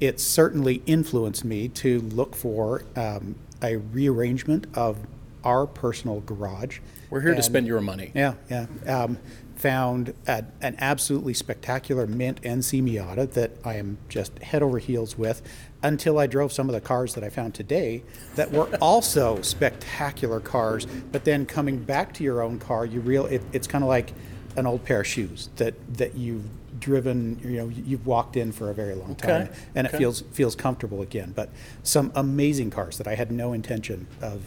it 0.00 0.20
certainly 0.20 0.82
influenced 0.86 1.44
me 1.44 1.68
to 1.68 2.00
look 2.00 2.34
for 2.34 2.84
um, 2.96 3.34
a 3.62 3.76
rearrangement 3.76 4.66
of 4.74 4.98
our 5.42 5.66
personal 5.66 6.20
garage. 6.20 6.80
We're 7.08 7.20
here 7.20 7.34
to 7.34 7.42
spend 7.42 7.66
your 7.66 7.80
money. 7.80 8.12
yeah, 8.14 8.34
yeah. 8.50 8.66
Um, 8.86 9.18
found 9.60 10.14
a, 10.26 10.42
an 10.62 10.74
absolutely 10.78 11.34
spectacular 11.34 12.06
mint 12.06 12.40
NC 12.40 12.82
Miata 12.82 13.30
that 13.32 13.50
I 13.62 13.74
am 13.74 13.98
just 14.08 14.38
head 14.38 14.62
over 14.62 14.78
heels 14.78 15.18
with 15.18 15.42
until 15.82 16.18
I 16.18 16.26
drove 16.26 16.50
some 16.50 16.68
of 16.68 16.74
the 16.74 16.80
cars 16.80 17.14
that 17.14 17.22
I 17.22 17.28
found 17.28 17.54
today 17.54 18.02
that 18.36 18.50
were 18.50 18.74
also 18.80 19.42
spectacular 19.42 20.40
cars. 20.40 20.86
But 21.12 21.24
then 21.24 21.44
coming 21.44 21.78
back 21.78 22.14
to 22.14 22.24
your 22.24 22.40
own 22.40 22.58
car, 22.58 22.86
you 22.86 23.00
real 23.00 23.26
it, 23.26 23.42
it's 23.52 23.66
kind 23.66 23.84
of 23.84 23.88
like 23.88 24.14
an 24.56 24.66
old 24.66 24.84
pair 24.84 25.00
of 25.00 25.06
shoes 25.06 25.50
that 25.56 25.74
that 25.98 26.14
you've 26.14 26.48
driven, 26.78 27.38
you 27.44 27.58
know, 27.58 27.68
you've 27.68 28.06
walked 28.06 28.36
in 28.36 28.52
for 28.52 28.70
a 28.70 28.74
very 28.74 28.94
long 28.94 29.14
time, 29.14 29.42
Okay, 29.42 29.54
and 29.74 29.86
it 29.86 29.90
feels 29.90 30.22
feels 30.32 30.56
comfortable 30.56 31.02
again. 31.02 31.32
But 31.36 31.50
some 31.82 32.12
amazing 32.14 32.70
cars 32.70 32.96
that 32.96 33.06
I 33.06 33.14
had 33.14 33.30
no 33.30 33.52
intention 33.52 34.06
of 34.22 34.42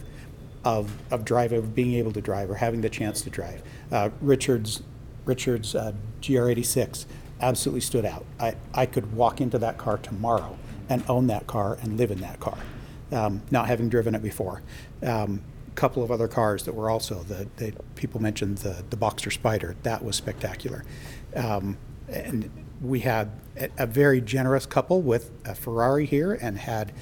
of, 0.64 0.90
of 1.12 1.24
driving, 1.24 1.58
of 1.58 1.74
being 1.74 1.94
able 1.94 2.12
to 2.12 2.20
drive 2.20 2.50
or 2.50 2.54
having 2.54 2.80
the 2.80 2.88
chance 2.88 3.20
to 3.22 3.30
drive. 3.30 3.62
Uh, 3.92 4.08
Richard's 4.20 4.82
Richard's 5.24 5.74
uh, 5.74 5.92
GR86 6.20 7.06
absolutely 7.40 7.80
stood 7.80 8.04
out. 8.04 8.24
I, 8.38 8.56
I 8.72 8.86
could 8.86 9.14
walk 9.14 9.40
into 9.40 9.58
that 9.58 9.78
car 9.78 9.98
tomorrow 9.98 10.56
and 10.88 11.02
own 11.08 11.26
that 11.28 11.46
car 11.46 11.78
and 11.82 11.96
live 11.96 12.10
in 12.10 12.20
that 12.20 12.40
car, 12.40 12.58
um, 13.12 13.42
not 13.50 13.66
having 13.66 13.88
driven 13.88 14.14
it 14.14 14.22
before. 14.22 14.62
Um, 15.02 15.42
couple 15.74 16.02
of 16.02 16.10
other 16.10 16.28
cars 16.28 16.64
that 16.64 16.72
were 16.72 16.88
also 16.88 17.22
the, 17.24 17.48
the 17.56 17.72
people 17.96 18.22
mentioned 18.22 18.58
the, 18.58 18.84
the 18.90 18.96
Boxster 18.96 19.36
Spyder. 19.36 19.74
That 19.82 20.04
was 20.04 20.16
spectacular. 20.16 20.84
Um, 21.34 21.78
and 22.08 22.50
we 22.80 23.00
had 23.00 23.30
a, 23.78 23.86
very 23.86 24.20
generous 24.20 24.66
couple 24.66 25.00
with 25.00 25.30
a 25.44 25.54
Ferrari 25.54 26.06
here 26.06 26.32
and 26.34 26.58
had 26.58 26.92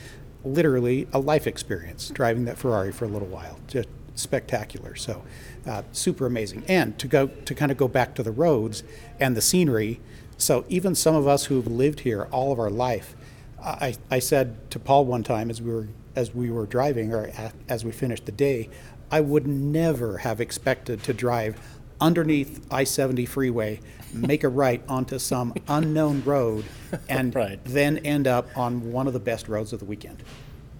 literally 0.44 1.08
a 1.12 1.18
life 1.18 1.46
experience 1.46 2.08
driving 2.10 2.44
that 2.44 2.56
Ferrari 2.56 2.92
for 2.92 3.04
a 3.04 3.08
little 3.08 3.28
while. 3.28 3.58
Just 3.66 3.88
spectacular. 4.14 4.94
So, 4.94 5.22
uh, 5.66 5.82
super 5.92 6.26
amazing. 6.26 6.64
And 6.68 6.98
to 6.98 7.08
go 7.08 7.26
to 7.28 7.54
kind 7.54 7.70
of 7.70 7.78
go 7.78 7.88
back 7.88 8.14
to 8.16 8.22
the 8.22 8.30
roads 8.32 8.82
and 9.20 9.36
the 9.36 9.42
scenery. 9.42 10.00
So 10.38 10.64
even 10.68 10.94
some 10.94 11.14
of 11.14 11.26
us 11.28 11.44
who've 11.46 11.66
lived 11.66 12.00
here 12.00 12.28
all 12.32 12.52
of 12.52 12.58
our 12.58 12.70
life, 12.70 13.14
I, 13.62 13.94
I 14.10 14.18
said 14.18 14.70
to 14.72 14.78
Paul 14.80 15.04
one 15.04 15.22
time 15.22 15.50
as 15.50 15.62
we 15.62 15.72
were 15.72 15.88
as 16.14 16.34
we 16.34 16.50
were 16.50 16.66
driving 16.66 17.12
or 17.14 17.30
as 17.68 17.84
we 17.84 17.92
finished 17.92 18.26
the 18.26 18.32
day, 18.32 18.68
I 19.10 19.20
would 19.20 19.46
never 19.46 20.18
have 20.18 20.40
expected 20.42 21.02
to 21.04 21.14
drive 21.14 21.58
underneath 22.02 22.66
I-70 22.70 23.26
freeway, 23.28 23.80
make 24.12 24.44
a 24.44 24.48
right 24.48 24.82
onto 24.88 25.18
some 25.18 25.54
unknown 25.68 26.22
road, 26.24 26.64
and 27.08 27.34
Right. 27.34 27.64
then 27.64 27.98
end 27.98 28.26
up 28.26 28.46
on 28.58 28.92
one 28.92 29.06
of 29.06 29.14
the 29.14 29.20
best 29.20 29.48
roads 29.48 29.72
of 29.72 29.78
the 29.78 29.86
weekend. 29.86 30.22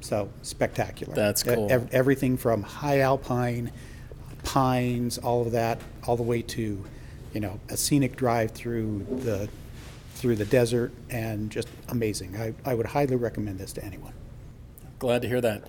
So 0.02 0.28
spectacular. 0.42 1.14
That's 1.14 1.47
E- 1.47 1.54
cool. 1.54 1.68
ev- 1.71 1.88
everything 1.92 2.37
from 2.37 2.62
high 2.62 3.00
alpine, 3.00 3.73
pines, 4.44 5.16
all 5.18 5.42
of 5.42 5.52
that, 5.52 5.80
all 6.06 6.16
the 6.16 6.23
way 6.23 6.42
to, 6.42 6.85
you 7.32 7.40
know, 7.40 7.59
a 7.71 7.76
scenic 7.76 8.16
drive 8.16 8.50
through 8.50 9.06
the 9.25 9.49
through 10.14 10.37
the 10.37 10.44
desert, 10.44 10.92
and 11.11 11.50
just 11.50 11.66
amazing. 11.88 12.37
I, 12.37 12.54
I 12.64 12.75
would 12.75 12.87
highly 12.87 13.16
recommend 13.16 13.59
this 13.59 13.73
to 13.73 13.85
anyone. 13.85 14.12
Glad 15.00 15.23
to 15.23 15.28
hear 15.28 15.40
that. 15.40 15.68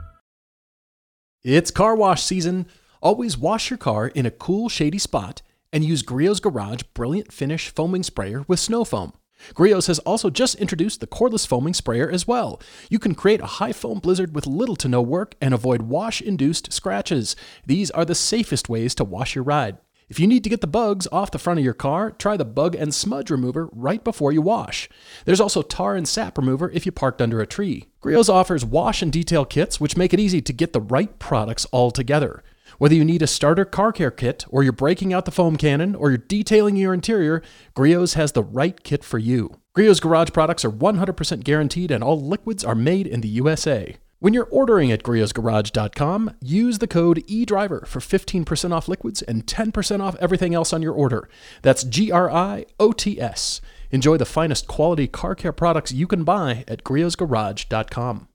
It's 1.43 1.71
car 1.71 1.95
wash 1.95 2.21
season. 2.21 2.67
Always 3.01 3.35
wash 3.35 3.71
your 3.71 3.77
car 3.77 4.09
in 4.09 4.27
a 4.27 4.31
cool, 4.31 4.69
shady 4.69 4.99
spot 4.99 5.41
and 5.73 5.83
use 5.83 6.03
Griot's 6.03 6.39
Garage 6.39 6.83
Brilliant 6.93 7.33
Finish 7.33 7.69
Foaming 7.69 8.03
Sprayer 8.03 8.45
with 8.47 8.59
snow 8.59 8.83
foam. 8.83 9.13
Griot's 9.55 9.87
has 9.87 9.97
also 9.99 10.29
just 10.29 10.53
introduced 10.55 10.99
the 10.99 11.07
cordless 11.07 11.47
foaming 11.47 11.73
sprayer 11.73 12.07
as 12.07 12.27
well. 12.27 12.61
You 12.91 12.99
can 12.99 13.15
create 13.15 13.41
a 13.41 13.57
high 13.57 13.73
foam 13.73 13.97
blizzard 13.97 14.35
with 14.35 14.45
little 14.45 14.75
to 14.75 14.87
no 14.87 15.01
work 15.01 15.33
and 15.41 15.51
avoid 15.51 15.81
wash 15.81 16.21
induced 16.21 16.71
scratches. 16.71 17.35
These 17.65 17.89
are 17.89 18.05
the 18.05 18.13
safest 18.13 18.69
ways 18.69 18.93
to 18.93 19.03
wash 19.03 19.33
your 19.33 19.43
ride. 19.43 19.79
If 20.11 20.19
you 20.19 20.27
need 20.27 20.43
to 20.43 20.49
get 20.49 20.59
the 20.59 20.67
bugs 20.67 21.07
off 21.09 21.31
the 21.31 21.39
front 21.39 21.59
of 21.59 21.63
your 21.63 21.73
car, 21.73 22.11
try 22.11 22.35
the 22.35 22.43
bug 22.43 22.75
and 22.75 22.93
smudge 22.93 23.29
remover 23.29 23.69
right 23.71 24.03
before 24.03 24.33
you 24.33 24.41
wash. 24.41 24.89
There's 25.23 25.39
also 25.39 25.61
tar 25.61 25.95
and 25.95 26.05
sap 26.05 26.37
remover 26.37 26.69
if 26.71 26.85
you 26.85 26.91
parked 26.91 27.21
under 27.21 27.39
a 27.39 27.47
tree. 27.47 27.85
Griot's 28.03 28.27
offers 28.27 28.65
wash 28.65 29.01
and 29.01 29.09
detail 29.09 29.45
kits, 29.45 29.79
which 29.79 29.95
make 29.95 30.13
it 30.13 30.19
easy 30.19 30.41
to 30.41 30.51
get 30.51 30.73
the 30.73 30.81
right 30.81 31.17
products 31.17 31.63
all 31.71 31.91
together. 31.91 32.43
Whether 32.77 32.95
you 32.95 33.05
need 33.05 33.21
a 33.21 33.27
starter 33.27 33.63
car 33.63 33.93
care 33.93 34.11
kit, 34.11 34.43
or 34.49 34.63
you're 34.63 34.73
breaking 34.73 35.13
out 35.13 35.23
the 35.23 35.31
foam 35.31 35.55
cannon, 35.55 35.95
or 35.95 36.09
you're 36.09 36.17
detailing 36.17 36.75
your 36.75 36.93
interior, 36.93 37.41
Griot's 37.73 38.15
has 38.15 38.33
the 38.33 38.43
right 38.43 38.83
kit 38.83 39.05
for 39.05 39.17
you. 39.17 39.61
Griot's 39.73 40.01
garage 40.01 40.31
products 40.33 40.65
are 40.65 40.71
100% 40.71 41.45
guaranteed 41.45 41.89
and 41.89 42.03
all 42.03 42.19
liquids 42.19 42.65
are 42.65 42.75
made 42.75 43.07
in 43.07 43.21
the 43.21 43.29
USA. 43.29 43.95
When 44.21 44.35
you're 44.35 44.47
ordering 44.51 44.91
at 44.91 45.01
griotsgarage.com, 45.01 46.35
use 46.41 46.77
the 46.77 46.85
code 46.85 47.25
eDriver 47.25 47.87
for 47.87 47.99
15% 47.99 48.71
off 48.71 48.87
liquids 48.87 49.23
and 49.23 49.47
10% 49.47 49.99
off 49.99 50.15
everything 50.19 50.53
else 50.53 50.71
on 50.71 50.83
your 50.83 50.93
order. 50.93 51.27
That's 51.63 51.83
G 51.83 52.11
R 52.11 52.29
I 52.29 52.67
O 52.79 52.91
T 52.91 53.19
S. 53.19 53.61
Enjoy 53.89 54.17
the 54.17 54.25
finest 54.25 54.67
quality 54.67 55.07
car 55.07 55.33
care 55.33 55.51
products 55.51 55.91
you 55.91 56.05
can 56.05 56.23
buy 56.23 56.63
at 56.67 56.83
griotsgarage.com. 56.83 58.27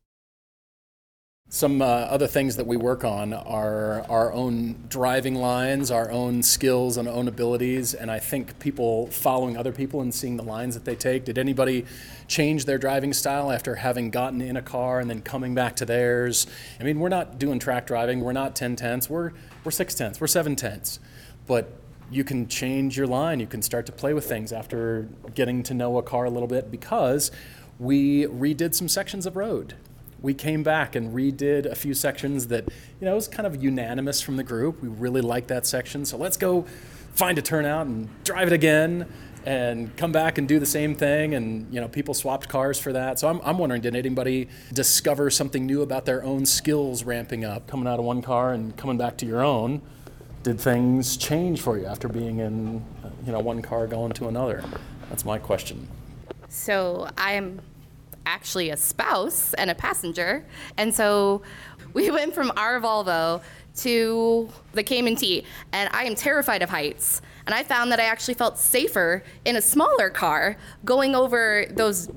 Some 1.48 1.80
uh, 1.80 1.84
other 1.84 2.26
things 2.26 2.56
that 2.56 2.66
we 2.66 2.76
work 2.76 3.04
on 3.04 3.32
are 3.32 4.04
our 4.10 4.32
own 4.32 4.84
driving 4.88 5.36
lines, 5.36 5.92
our 5.92 6.10
own 6.10 6.42
skills 6.42 6.96
and 6.96 7.06
own 7.06 7.28
abilities, 7.28 7.94
and 7.94 8.10
I 8.10 8.18
think 8.18 8.58
people 8.58 9.06
following 9.12 9.56
other 9.56 9.70
people 9.70 10.00
and 10.00 10.12
seeing 10.12 10.36
the 10.36 10.42
lines 10.42 10.74
that 10.74 10.84
they 10.84 10.96
take. 10.96 11.24
Did 11.24 11.38
anybody 11.38 11.86
change 12.26 12.64
their 12.64 12.78
driving 12.78 13.12
style 13.12 13.52
after 13.52 13.76
having 13.76 14.10
gotten 14.10 14.40
in 14.40 14.56
a 14.56 14.62
car 14.62 14.98
and 14.98 15.08
then 15.08 15.22
coming 15.22 15.54
back 15.54 15.76
to 15.76 15.84
theirs? 15.84 16.48
I 16.80 16.82
mean, 16.82 16.98
we're 16.98 17.10
not 17.10 17.38
doing 17.38 17.60
track 17.60 17.86
driving. 17.86 18.22
We're 18.22 18.32
not 18.32 18.56
10 18.56 18.74
tenths. 18.74 19.08
We're 19.08 19.30
we're 19.62 19.70
six 19.70 19.94
tenths. 19.94 20.20
We're 20.20 20.26
seven 20.26 20.56
tenths, 20.56 20.98
but 21.46 21.72
you 22.10 22.24
can 22.24 22.48
change 22.48 22.98
your 22.98 23.06
line. 23.06 23.38
You 23.38 23.46
can 23.46 23.62
start 23.62 23.86
to 23.86 23.92
play 23.92 24.14
with 24.14 24.28
things 24.28 24.52
after 24.52 25.08
getting 25.36 25.62
to 25.62 25.74
know 25.74 25.96
a 25.96 26.02
car 26.02 26.24
a 26.24 26.30
little 26.30 26.48
bit 26.48 26.72
because 26.72 27.30
we 27.78 28.24
redid 28.24 28.74
some 28.74 28.88
sections 28.88 29.26
of 29.26 29.36
road 29.36 29.74
we 30.22 30.34
came 30.34 30.62
back 30.62 30.96
and 30.96 31.14
redid 31.14 31.66
a 31.66 31.74
few 31.74 31.94
sections 31.94 32.48
that 32.48 32.64
you 33.00 33.04
know 33.04 33.14
was 33.14 33.28
kind 33.28 33.46
of 33.46 33.62
unanimous 33.62 34.20
from 34.20 34.36
the 34.36 34.44
group. 34.44 34.82
We 34.82 34.88
really 34.88 35.20
liked 35.20 35.48
that 35.48 35.66
section, 35.66 36.04
so 36.04 36.16
let's 36.16 36.36
go 36.36 36.66
find 37.14 37.38
a 37.38 37.42
turnout 37.42 37.86
and 37.86 38.08
drive 38.24 38.48
it 38.48 38.52
again, 38.52 39.06
and 39.46 39.96
come 39.96 40.12
back 40.12 40.38
and 40.38 40.48
do 40.48 40.58
the 40.58 40.66
same 40.66 40.94
thing. 40.94 41.34
And 41.34 41.72
you 41.72 41.80
know, 41.80 41.88
people 41.88 42.12
swapped 42.14 42.48
cars 42.48 42.78
for 42.78 42.92
that. 42.92 43.18
So 43.18 43.28
I'm, 43.28 43.40
I'm 43.44 43.58
wondering, 43.58 43.80
did 43.80 43.94
anybody 43.94 44.48
discover 44.72 45.30
something 45.30 45.64
new 45.64 45.82
about 45.82 46.04
their 46.04 46.22
own 46.24 46.44
skills 46.44 47.04
ramping 47.04 47.44
up, 47.44 47.66
coming 47.68 47.86
out 47.86 47.98
of 47.98 48.04
one 48.04 48.22
car 48.22 48.52
and 48.52 48.76
coming 48.76 48.98
back 48.98 49.16
to 49.18 49.26
your 49.26 49.42
own? 49.42 49.80
Did 50.42 50.60
things 50.60 51.16
change 51.16 51.60
for 51.60 51.78
you 51.78 51.86
after 51.86 52.08
being 52.08 52.40
in 52.40 52.84
you 53.24 53.32
know 53.32 53.40
one 53.40 53.62
car 53.62 53.86
going 53.86 54.12
to 54.12 54.28
another? 54.28 54.64
That's 55.08 55.24
my 55.24 55.38
question. 55.38 55.88
So 56.48 57.08
I'm 57.16 57.60
actually 58.26 58.70
a 58.70 58.76
spouse 58.76 59.54
and 59.54 59.70
a 59.70 59.74
passenger. 59.74 60.44
And 60.76 60.94
so 60.94 61.42
we 61.94 62.10
went 62.18 62.34
from 62.34 62.52
our 62.56 62.80
Volvo 62.80 63.42
to 63.76 64.48
the 64.72 64.82
Cayman 64.82 65.16
T, 65.16 65.44
and 65.72 65.88
I 65.92 66.04
am 66.04 66.14
terrified 66.14 66.62
of 66.62 66.70
heights. 66.70 67.20
And 67.46 67.54
I 67.54 67.62
found 67.62 67.92
that 67.92 68.00
I 68.00 68.04
actually 68.04 68.34
felt 68.34 68.58
safer 68.58 69.22
in 69.44 69.56
a 69.56 69.62
smaller 69.62 70.10
car 70.10 70.56
going 70.84 71.14
over 71.14 71.66
those 71.70 72.08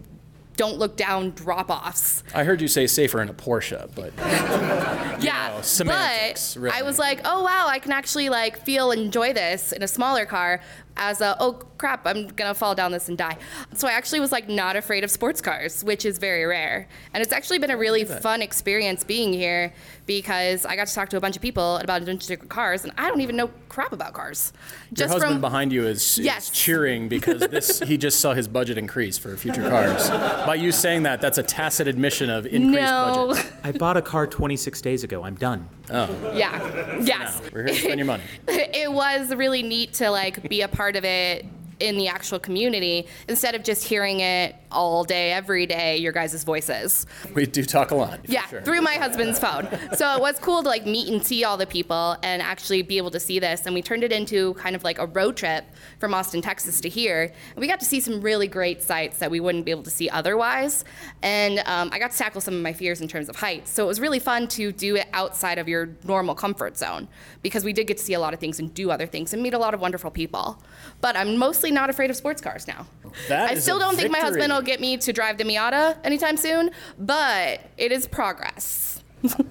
don't 0.59 0.77
look 0.77 0.97
down 0.97 1.29
drop 1.31 1.69
offs. 1.69 2.21
I 2.35 2.43
heard 2.43 2.59
you 2.59 2.67
say 2.67 2.85
safer 2.85 3.21
in 3.21 3.29
a 3.29 3.33
Porsche, 3.33 3.89
but 3.95 4.11
yeah, 5.23 5.53
know, 5.55 5.61
semantics, 5.61 6.55
but 6.55 6.63
really. 6.63 6.77
I 6.77 6.81
was 6.81 6.99
like, 6.99 7.21
oh 7.23 7.43
wow, 7.43 7.67
I 7.69 7.79
can 7.79 7.93
actually 7.93 8.27
like 8.27 8.57
feel 8.65 8.91
and 8.91 9.03
enjoy 9.03 9.31
this 9.31 9.71
in 9.71 9.83
a 9.83 9.87
smaller 9.87 10.25
car. 10.25 10.59
As 11.01 11.21
a 11.21 11.37
oh 11.39 11.53
crap, 11.77 12.05
I'm 12.05 12.27
gonna 12.27 12.53
fall 12.53 12.75
down 12.75 12.91
this 12.91 13.07
and 13.07 13.17
die. 13.17 13.37
So 13.73 13.87
I 13.87 13.93
actually 13.93 14.19
was 14.19 14.31
like 14.31 14.49
not 14.49 14.75
afraid 14.75 15.03
of 15.03 15.09
sports 15.09 15.41
cars, 15.41 15.83
which 15.83 16.05
is 16.05 16.17
very 16.17 16.45
rare. 16.45 16.87
And 17.13 17.23
it's 17.23 17.31
actually 17.31 17.57
been 17.57 17.71
a 17.71 17.77
really 17.77 18.03
fun 18.03 18.41
experience 18.41 19.03
being 19.05 19.31
here 19.31 19.73
because 20.09 20.65
I 20.65 20.75
got 20.75 20.87
to 20.87 20.95
talk 20.95 21.09
to 21.09 21.17
a 21.17 21.19
bunch 21.19 21.35
of 21.35 21.41
people 21.43 21.77
about 21.77 22.01
a 22.01 22.05
bunch 22.05 22.23
of 22.23 22.27
different 22.27 22.49
cars, 22.49 22.83
and 22.83 22.91
I 22.97 23.07
don't 23.09 23.21
even 23.21 23.35
know 23.35 23.51
crap 23.69 23.93
about 23.93 24.13
cars. 24.13 24.51
Your 24.89 24.95
Just 24.95 25.13
husband 25.13 25.33
from 25.33 25.41
behind 25.41 25.71
you 25.71 25.85
is, 25.85 26.17
is 26.17 26.25
Yes. 26.25 26.49
cheering 26.49 27.07
because 27.09 27.41
this 27.41 27.79
he 27.81 27.95
just 27.95 28.19
saw 28.19 28.33
his 28.33 28.47
budget 28.47 28.79
increase 28.79 29.19
for 29.19 29.37
future 29.37 29.69
cars. 29.69 30.09
By 30.09 30.55
you 30.55 30.71
saying 30.71 31.03
that, 31.03 31.21
that's 31.21 31.37
a 31.37 31.43
tacit 31.43 31.87
admission 31.87 32.31
of 32.31 32.47
increased 32.47 32.81
no, 32.81 33.27
budget. 33.35 33.53
I 33.63 33.71
bought 33.71 33.97
a 33.97 34.01
car 34.01 34.25
26 34.25 34.81
days 34.81 35.03
ago. 35.03 35.23
I'm 35.23 35.35
done. 35.35 35.69
Oh. 35.91 36.33
Yeah, 36.35 36.99
yes. 37.03 37.39
We're 37.53 37.65
here 37.65 37.75
to 37.75 37.79
spend 37.79 37.99
your 37.99 38.07
money. 38.07 38.23
it 38.47 38.91
was 38.91 39.31
really 39.35 39.61
neat 39.61 39.93
to 39.93 40.09
like 40.09 40.49
be 40.49 40.61
a 40.61 40.67
part 40.67 40.95
of 40.95 41.05
it 41.05 41.45
in 41.79 41.97
the 41.97 42.07
actual 42.07 42.39
community 42.39 43.07
instead 43.27 43.53
of 43.53 43.63
just 43.63 43.83
hearing 43.83 44.21
it 44.21 44.55
all 44.71 45.03
day 45.03 45.31
every 45.31 45.65
day 45.65 45.97
your 45.97 46.11
guys' 46.11 46.43
voices. 46.43 47.05
We 47.33 47.45
do 47.45 47.63
talk 47.63 47.91
a 47.91 47.95
lot. 47.95 48.19
yeah 48.27 48.45
sure. 48.47 48.61
through 48.61 48.81
my 48.81 48.95
husband's 48.95 49.39
phone. 49.39 49.67
So 49.95 50.15
it 50.15 50.21
was 50.21 50.38
cool 50.39 50.63
to 50.63 50.69
like 50.69 50.85
meet 50.85 51.07
and 51.07 51.25
see 51.25 51.43
all 51.43 51.57
the 51.57 51.67
people 51.67 52.17
and 52.23 52.41
actually 52.41 52.81
be 52.81 52.97
able 52.97 53.11
to 53.11 53.19
see 53.19 53.39
this 53.39 53.65
and 53.65 53.73
we 53.73 53.81
turned 53.81 54.03
it 54.03 54.11
into 54.11 54.53
kind 54.55 54.75
of 54.75 54.83
like 54.83 54.99
a 54.99 55.05
road 55.07 55.35
trip 55.35 55.65
from 55.99 56.13
austin 56.13 56.41
texas 56.41 56.81
to 56.81 56.89
here. 56.89 57.23
And 57.23 57.57
we 57.59 57.67
got 57.67 57.79
to 57.79 57.85
see 57.85 57.99
some 57.99 58.21
really 58.21 58.47
great 58.47 58.81
sights 58.81 59.19
that 59.19 59.31
we 59.31 59.39
wouldn't 59.39 59.65
be 59.65 59.71
able 59.71 59.83
to 59.83 59.89
see 59.89 60.09
otherwise 60.09 60.83
and 61.21 61.59
um, 61.59 61.89
i 61.91 61.99
got 61.99 62.11
to 62.11 62.17
tackle 62.17 62.41
some 62.41 62.53
of 62.53 62.61
my 62.61 62.73
fears 62.73 63.01
in 63.01 63.07
terms 63.07 63.29
of 63.29 63.35
heights 63.35 63.71
so 63.71 63.83
it 63.83 63.88
was 63.88 63.99
really 63.99 64.19
fun 64.19 64.47
to 64.47 64.71
do 64.71 64.95
it 64.95 65.07
outside 65.13 65.57
of 65.57 65.67
your 65.67 65.89
normal 66.03 66.35
comfort 66.35 66.77
zone 66.77 67.07
because 67.41 67.63
we 67.63 67.73
did 67.73 67.88
get 67.88 67.97
to 67.97 68.03
see 68.03 68.13
a 68.13 68.19
lot 68.19 68.33
of 68.33 68.39
things 68.39 68.59
and 68.59 68.73
do 68.73 68.91
other 68.91 69.07
things 69.07 69.33
and 69.33 69.41
meet 69.41 69.53
a 69.53 69.57
lot 69.57 69.73
of 69.73 69.81
wonderful 69.81 70.11
people. 70.11 70.61
But 71.01 71.15
i'm 71.15 71.38
mostly 71.38 71.71
not 71.71 71.89
afraid 71.89 72.09
of 72.09 72.15
sports 72.15 72.41
cars 72.41 72.67
now 72.67 72.88
That 73.27 73.51
i 73.51 73.55
still 73.55 73.79
don't 73.79 73.95
think 73.95 74.11
my 74.11 74.19
husband 74.19 74.51
will 74.51 74.61
get 74.61 74.79
me 74.79 74.97
to 74.97 75.13
drive 75.13 75.37
the 75.37 75.43
miata 75.43 75.97
anytime 76.03 76.37
soon 76.37 76.71
but 76.97 77.61
it 77.77 77.91
is 77.91 78.07
progress 78.07 78.89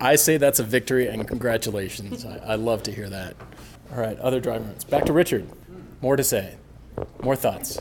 I 0.00 0.16
say 0.16 0.38
that's 0.38 0.60
a 0.60 0.62
victory 0.62 1.08
and 1.08 1.28
congratulations. 1.28 2.24
I, 2.24 2.38
I 2.38 2.54
love 2.54 2.82
to 2.84 2.90
hear 2.90 3.08
that. 3.10 3.36
All 3.92 4.00
right, 4.00 4.18
other 4.18 4.40
driving 4.40 4.68
routes. 4.68 4.84
Back 4.84 5.04
to 5.04 5.12
Richard. 5.12 5.46
More 6.00 6.16
to 6.16 6.24
say. 6.24 6.56
More 7.22 7.36
thoughts. 7.36 7.78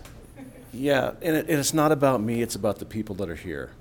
Yeah, 0.74 1.12
and, 1.22 1.36
it, 1.38 1.48
and 1.50 1.57
it's 1.60 1.74
not 1.74 1.91
about 1.93 2.22
me, 2.22 2.41
it's 2.41 2.55
about 2.55 2.79
the 2.79 2.86
people 2.86 3.15
that 3.15 3.29
are 3.29 3.36
here. 3.36 3.72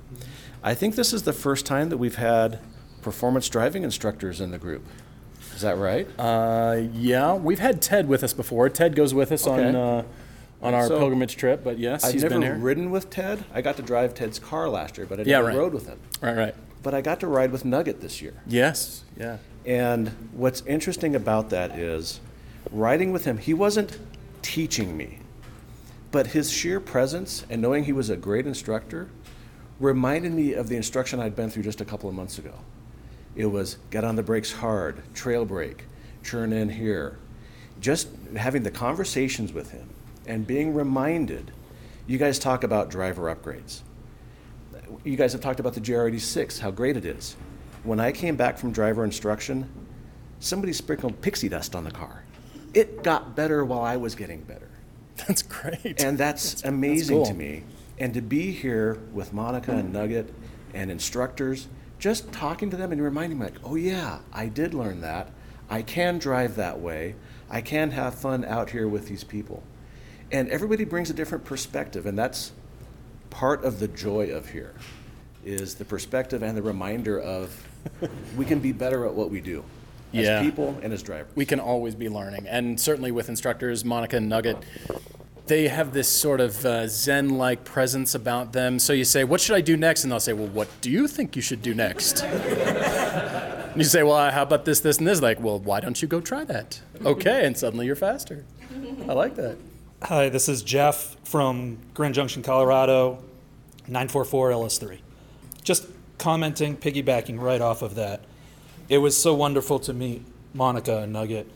I 0.62 0.74
think 0.74 0.94
this 0.94 1.12
is 1.12 1.24
the 1.24 1.32
first 1.32 1.66
time 1.66 1.88
that 1.88 1.96
we've 1.98 2.14
had 2.14 2.60
performance 3.02 3.48
driving 3.48 3.82
instructors 3.82 4.40
in 4.40 4.50
the 4.52 4.58
group. 4.58 4.84
Is 5.54 5.62
that 5.62 5.76
right? 5.76 6.06
Uh, 6.18 6.82
yeah, 6.92 7.34
we've 7.34 7.58
had 7.58 7.82
Ted 7.82 8.08
with 8.08 8.22
us 8.22 8.32
before. 8.32 8.68
Ted 8.68 8.94
goes 8.94 9.14
with 9.14 9.32
us 9.32 9.46
Okay. 9.46 9.68
on 9.68 9.74
uh, 9.76 10.04
on 10.62 10.74
our 10.74 10.86
So, 10.86 10.98
pilgrimage 10.98 11.36
trip, 11.36 11.62
but 11.62 11.78
yes, 11.78 12.04
I've 12.04 12.12
he's 12.14 12.22
never 12.22 12.34
been 12.34 12.42
here. 12.42 12.54
ridden 12.56 12.90
with 12.90 13.10
Ted. 13.10 13.44
I 13.52 13.60
got 13.62 13.76
to 13.76 13.82
drive 13.82 14.14
Ted's 14.14 14.38
car 14.38 14.68
last 14.68 14.96
year, 14.96 15.06
but 15.06 15.20
I 15.20 15.22
Yeah, 15.24 15.36
never 15.38 15.48
right. 15.48 15.56
rode 15.56 15.74
with 15.74 15.86
him. 15.86 15.98
Right, 16.20 16.36
right. 16.36 16.54
But 16.82 16.94
I 16.94 17.00
got 17.00 17.20
to 17.20 17.26
ride 17.26 17.52
with 17.52 17.64
Nugget 17.64 18.00
this 18.00 18.22
year. 18.22 18.34
Yes, 18.46 19.04
yeah. 19.18 19.38
And 19.64 20.08
what's 20.32 20.62
interesting 20.66 21.14
about 21.16 21.50
that 21.50 21.72
is 21.78 22.20
riding 22.70 23.12
with 23.12 23.24
him, 23.24 23.38
he 23.38 23.52
wasn't 23.54 23.98
teaching 24.42 24.96
me, 24.96 25.18
but 26.12 26.28
his 26.28 26.50
sheer 26.50 26.78
presence 26.80 27.44
and 27.50 27.60
knowing 27.60 27.84
he 27.84 27.92
was 27.92 28.08
a 28.10 28.16
great 28.16 28.46
instructor 28.46 29.08
reminded 29.80 30.32
me 30.32 30.54
of 30.54 30.68
the 30.68 30.76
instruction 30.76 31.20
I'd 31.20 31.36
been 31.36 31.50
through 31.50 31.64
just 31.64 31.80
a 31.80 31.84
couple 31.84 32.08
of 32.08 32.14
months 32.14 32.38
ago. 32.38 32.54
It 33.34 33.46
was 33.46 33.76
get 33.90 34.04
on 34.04 34.16
the 34.16 34.22
brakes 34.22 34.52
hard, 34.52 35.02
trail 35.12 35.44
brake, 35.44 35.84
churn 36.22 36.52
in 36.52 36.70
here. 36.70 37.18
Just 37.80 38.08
having 38.36 38.62
the 38.62 38.70
conversations 38.70 39.52
with 39.52 39.72
him 39.72 39.90
and 40.26 40.46
being 40.46 40.74
reminded. 40.74 41.52
You 42.06 42.18
guys 42.18 42.38
talk 42.38 42.64
about 42.64 42.90
driver 42.90 43.34
upgrades. 43.34 43.82
You 45.04 45.16
guys 45.16 45.32
have 45.32 45.40
talked 45.40 45.60
about 45.60 45.74
the 45.74 45.80
GR86, 45.80 46.60
how 46.60 46.70
great 46.70 46.96
it 46.96 47.04
is. 47.04 47.36
When 47.82 48.00
I 48.00 48.12
came 48.12 48.36
back 48.36 48.58
from 48.58 48.72
driver 48.72 49.04
instruction, 49.04 49.68
somebody 50.40 50.72
sprinkled 50.72 51.20
pixie 51.20 51.48
dust 51.48 51.74
on 51.74 51.84
the 51.84 51.90
car. 51.90 52.24
It 52.74 53.02
got 53.02 53.34
better 53.34 53.64
while 53.64 53.80
I 53.80 53.96
was 53.96 54.14
getting 54.14 54.42
better. 54.42 54.68
That's 55.16 55.42
great. 55.42 56.02
And 56.02 56.18
that's, 56.18 56.62
amazing 56.64 57.24
to 57.24 57.30
cool. 57.30 57.36
me. 57.36 57.64
And 57.98 58.12
to 58.14 58.20
be 58.20 58.52
here 58.52 59.00
with 59.12 59.32
Monica 59.32 59.72
and 59.72 59.92
Nugget 59.92 60.32
and 60.74 60.90
instructors, 60.90 61.68
just 61.98 62.30
talking 62.32 62.68
to 62.70 62.76
them 62.76 62.92
and 62.92 63.02
reminding 63.02 63.38
me, 63.38 63.46
like, 63.46 63.58
oh 63.64 63.76
yeah, 63.76 64.18
I 64.32 64.46
did 64.46 64.74
learn 64.74 65.00
that. 65.00 65.30
I 65.70 65.82
can 65.82 66.18
drive 66.18 66.56
that 66.56 66.78
way. 66.78 67.14
I 67.48 67.60
can 67.60 67.92
have 67.92 68.14
fun 68.14 68.44
out 68.44 68.70
here 68.70 68.86
with 68.86 69.08
these 69.08 69.24
people. 69.24 69.62
And 70.32 70.48
everybody 70.48 70.84
brings 70.84 71.08
a 71.10 71.14
different 71.14 71.44
perspective, 71.44 72.06
and 72.06 72.18
that's 72.18 72.52
part 73.30 73.64
of 73.64 73.78
the 73.80 73.88
joy 73.88 74.30
of 74.30 74.48
here 74.50 74.74
is 75.44 75.74
the 75.76 75.84
perspective 75.84 76.42
and 76.42 76.56
the 76.56 76.62
reminder 76.62 77.20
of 77.20 77.64
we 78.36 78.44
can 78.44 78.58
be 78.58 78.72
better 78.72 79.06
at 79.06 79.14
what 79.14 79.30
we 79.30 79.40
do 79.40 79.62
as 80.12 80.24
Yeah. 80.24 80.42
people 80.42 80.76
and 80.82 80.92
as 80.92 81.02
drivers. 81.02 81.30
We 81.36 81.44
can 81.46 81.60
always 81.60 81.94
be 81.94 82.08
learning, 82.08 82.46
and 82.48 82.80
certainly 82.80 83.12
with 83.12 83.28
instructors, 83.28 83.84
Monica 83.84 84.16
and 84.16 84.28
Nugget, 84.28 84.56
they 85.46 85.68
have 85.68 85.92
this 85.92 86.08
sort 86.08 86.40
of 86.40 86.66
uh, 86.66 86.88
Zen-like 86.88 87.62
presence 87.62 88.16
about 88.16 88.52
them. 88.52 88.80
So 88.80 88.92
you 88.92 89.04
say, 89.04 89.22
"What 89.22 89.40
should 89.40 89.54
I 89.54 89.60
do 89.60 89.76
next?" 89.76 90.02
And 90.02 90.10
they'll 90.10 90.18
say, 90.18 90.32
"Well, 90.32 90.48
what 90.48 90.68
do 90.80 90.90
you 90.90 91.06
think 91.06 91.36
you 91.36 91.42
should 91.42 91.62
do 91.62 91.72
next?" 91.74 92.24
and 92.24 93.76
you 93.76 93.84
say, 93.84 94.02
"Well, 94.02 94.32
how 94.32 94.42
about 94.42 94.64
this, 94.64 94.80
this, 94.80 94.98
and 94.98 95.06
this?" 95.06 95.22
Like, 95.22 95.38
"Well, 95.40 95.60
why 95.60 95.78
don't 95.78 96.02
you 96.02 96.08
go 96.08 96.20
try 96.20 96.42
that?" 96.44 96.80
Okay, 97.04 97.46
and 97.46 97.56
suddenly 97.56 97.86
you're 97.86 97.94
faster. 97.94 98.44
I 99.08 99.12
like 99.12 99.36
that. 99.36 99.56
Hi, 100.06 100.28
this 100.28 100.48
is 100.48 100.62
Jeff 100.62 101.16
from 101.24 101.78
Grand 101.92 102.14
Junction, 102.14 102.40
Colorado, 102.40 103.18
944 103.88 104.50
LS3. 104.50 104.98
Just 105.64 105.88
commenting, 106.16 106.76
piggybacking 106.76 107.40
right 107.40 107.60
off 107.60 107.82
of 107.82 107.96
that. 107.96 108.20
It 108.88 108.98
was 108.98 109.20
so 109.20 109.34
wonderful 109.34 109.80
to 109.80 109.92
meet 109.92 110.22
Monica 110.54 110.98
and 110.98 111.12
Nugget 111.12 111.50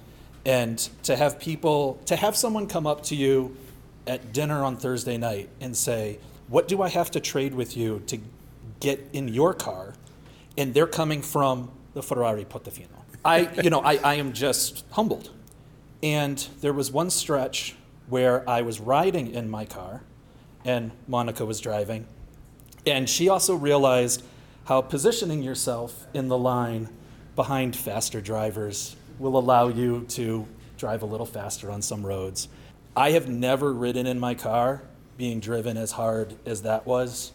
and 0.45 0.76
to 1.04 1.14
have 1.14 1.38
people, 1.38 2.00
to 2.07 2.16
have 2.16 2.35
someone 2.35 2.66
come 2.66 2.88
up 2.88 3.04
to 3.04 3.14
you 3.14 3.57
at 4.09 4.33
dinner 4.33 4.64
on 4.64 4.76
Thursday 4.76 5.16
night 5.16 5.49
and 5.61 5.76
say, 5.76 6.19
What 6.49 6.66
do 6.66 6.83
I 6.83 6.88
have 6.88 7.12
to 7.12 7.21
trade 7.21 7.54
with 7.54 7.76
you 7.76 8.02
to 8.09 8.19
get 8.80 9.11
in 9.12 9.28
your 9.28 9.54
car? 9.54 9.95
And 10.59 10.75
they're 10.75 10.88
coming 10.88 11.23
from 11.23 11.71
the 11.95 12.02
Ferrari 12.02 12.45
Portofino. 12.47 12.88
I, 13.25 13.49
you 13.62 13.71
know, 13.71 13.80
I, 13.80 13.99
I 13.99 14.14
am 14.14 14.33
just 14.33 14.85
humbled. 14.90 15.30
And 16.02 16.45
there 16.62 16.73
was 16.73 16.90
one 16.90 17.11
stretch 17.11 17.76
where 18.11 18.49
I 18.49 18.63
was 18.63 18.80
riding 18.80 19.32
in 19.32 19.49
my 19.49 19.65
car 19.65 20.02
and 20.65 20.91
Monica 21.08 21.47
was 21.47 21.61
driving. 21.61 22.06
And 22.87 23.08
she 23.08 23.28
also 23.28 23.54
realized 23.54 24.23
how 24.65 24.82
positioning 24.82 25.43
yourself 25.43 26.06
in 26.13 26.28
the 26.28 26.39
line 26.39 26.89
behind 27.37 27.75
faster 27.75 28.21
drivers 28.21 28.97
will 29.19 29.39
allow 29.39 29.69
you 29.69 30.04
to 30.08 30.47
drive 30.76 31.02
a 31.02 31.06
little 31.06 31.26
faster 31.26 31.71
on 31.71 31.82
some 31.82 32.04
roads. 32.04 32.49
I 32.97 33.13
have 33.13 33.28
never 33.28 33.73
ridden 33.73 34.06
in 34.06 34.19
my 34.19 34.34
car 34.34 34.82
being 35.17 35.41
driven 35.41 35.76
as 35.76 35.93
hard 35.93 36.34
as 36.47 36.63
that 36.63 36.87
was, 36.87 37.32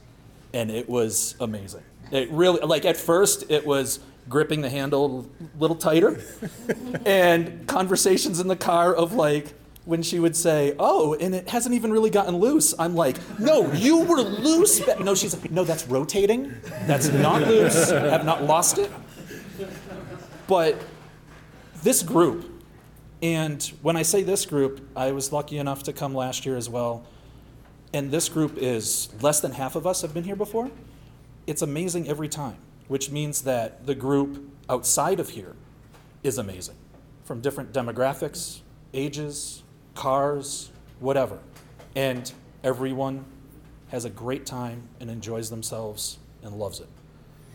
and 0.53 0.71
it 0.71 0.89
was 0.89 1.35
amazing. 1.39 1.83
It 2.11 2.29
really, 2.31 2.59
like 2.61 2.85
at 2.85 2.97
first, 2.97 3.49
it 3.49 3.65
was 3.65 3.99
gripping 4.27 4.61
the 4.61 4.69
handle 4.69 5.29
a 5.39 5.59
little 5.59 5.75
tighter, 5.75 6.19
and 7.05 7.67
conversations 7.67 8.39
in 8.39 8.47
the 8.47 8.55
car 8.55 8.93
of 8.93 9.13
like, 9.13 9.53
when 9.85 10.01
she 10.01 10.19
would 10.19 10.35
say, 10.35 10.75
"Oh, 10.77 11.13
and 11.13 11.33
it 11.33 11.49
hasn't 11.49 11.73
even 11.75 11.91
really 11.91 12.09
gotten 12.09 12.37
loose," 12.37 12.73
I'm 12.77 12.95
like, 12.95 13.17
"No, 13.39 13.71
you 13.73 13.99
were 13.99 14.21
loose." 14.21 14.79
ba-" 14.79 15.03
No, 15.03 15.15
she's 15.15 15.35
like, 15.35 15.51
"No, 15.51 15.63
that's 15.63 15.87
rotating. 15.87 16.53
That's 16.85 17.09
not 17.09 17.41
loose. 17.47 17.91
I 17.91 18.09
have 18.09 18.25
not 18.25 18.43
lost 18.43 18.77
it." 18.77 18.91
But 20.47 20.75
this 21.83 22.03
group, 22.03 22.63
and 23.21 23.61
when 23.81 23.95
I 23.95 24.01
say 24.01 24.23
this 24.23 24.45
group, 24.45 24.87
I 24.95 25.11
was 25.11 25.31
lucky 25.31 25.57
enough 25.57 25.83
to 25.83 25.93
come 25.93 26.13
last 26.13 26.45
year 26.45 26.57
as 26.57 26.69
well. 26.69 27.03
And 27.93 28.11
this 28.11 28.27
group 28.27 28.57
is 28.57 29.09
less 29.21 29.39
than 29.39 29.53
half 29.53 29.75
of 29.75 29.87
us 29.87 30.01
have 30.01 30.13
been 30.13 30.25
here 30.25 30.35
before. 30.35 30.69
It's 31.47 31.61
amazing 31.61 32.09
every 32.09 32.27
time, 32.27 32.57
which 32.87 33.09
means 33.09 33.41
that 33.43 33.85
the 33.85 33.95
group 33.95 34.51
outside 34.67 35.19
of 35.19 35.29
here 35.29 35.55
is 36.23 36.37
amazing 36.37 36.75
from 37.23 37.39
different 37.39 37.71
demographics, 37.71 38.59
ages, 38.93 39.63
cars, 39.95 40.69
whatever. 40.99 41.39
And 41.95 42.31
everyone 42.63 43.25
has 43.89 44.05
a 44.05 44.09
great 44.09 44.45
time 44.45 44.83
and 44.99 45.09
enjoys 45.09 45.49
themselves 45.49 46.19
and 46.43 46.55
loves 46.57 46.79
it. 46.79 46.87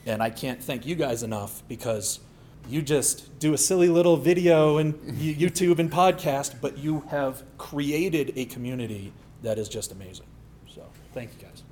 And 0.06 0.22
I 0.22 0.30
can't 0.30 0.62
thank 0.62 0.86
you 0.86 0.94
guys 0.94 1.22
enough 1.22 1.62
because 1.68 2.20
you 2.68 2.82
just 2.82 3.38
do 3.38 3.52
a 3.54 3.58
silly 3.58 3.88
little 3.88 4.16
video 4.16 4.78
and 4.78 4.94
YouTube 5.18 5.78
and 5.78 5.90
podcast, 5.90 6.54
but 6.60 6.78
you 6.78 7.00
have 7.10 7.42
created 7.58 8.32
a 8.36 8.44
community 8.46 9.12
that 9.42 9.58
is 9.58 9.68
just 9.68 9.92
amazing. 9.92 10.26
So 10.72 10.82
thank 11.14 11.30
you 11.38 11.46
guys. 11.46 11.62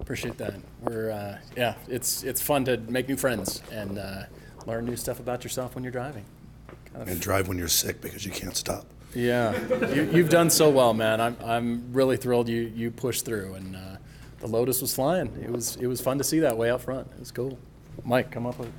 Appreciate 0.00 0.36
that. 0.38 0.54
We're 0.82 1.10
uh, 1.12 1.38
yeah, 1.56 1.74
it's 1.88 2.24
it's 2.24 2.40
fun 2.42 2.64
to 2.64 2.76
make 2.78 3.08
new 3.08 3.16
friends 3.16 3.62
and 3.70 3.98
uh, 3.98 4.22
learn 4.66 4.84
new 4.84 4.96
stuff 4.96 5.20
about 5.20 5.44
yourself 5.44 5.74
when 5.74 5.84
you're 5.84 5.92
driving. 5.92 6.24
Kind 6.92 7.02
of- 7.02 7.08
And 7.08 7.20
drive 7.20 7.46
when 7.48 7.56
you're 7.58 7.68
sick 7.68 8.00
because 8.00 8.24
you 8.26 8.32
can't 8.32 8.56
stop. 8.56 8.86
Yeah, 9.16 9.58
you, 9.94 10.10
you've 10.12 10.28
done 10.28 10.50
so 10.50 10.68
well, 10.68 10.92
man. 10.92 11.22
I'm, 11.22 11.36
I'm 11.42 11.92
really 11.94 12.18
thrilled 12.18 12.50
you, 12.50 12.70
you 12.74 12.90
pushed 12.90 13.24
through, 13.24 13.54
and 13.54 13.74
uh, 13.74 13.96
the 14.40 14.46
Lotus 14.46 14.82
was 14.82 14.94
flying. 14.94 15.34
It 15.42 15.50
was 15.50 15.76
it 15.76 15.86
was 15.86 16.02
fun 16.02 16.18
to 16.18 16.24
see 16.24 16.40
that 16.40 16.58
way 16.58 16.70
out 16.70 16.82
front. 16.82 17.08
It 17.14 17.20
was 17.20 17.30
cool. 17.30 17.58
Mike, 18.04 18.30
come 18.30 18.46
up 18.46 18.58
with. 18.58 18.70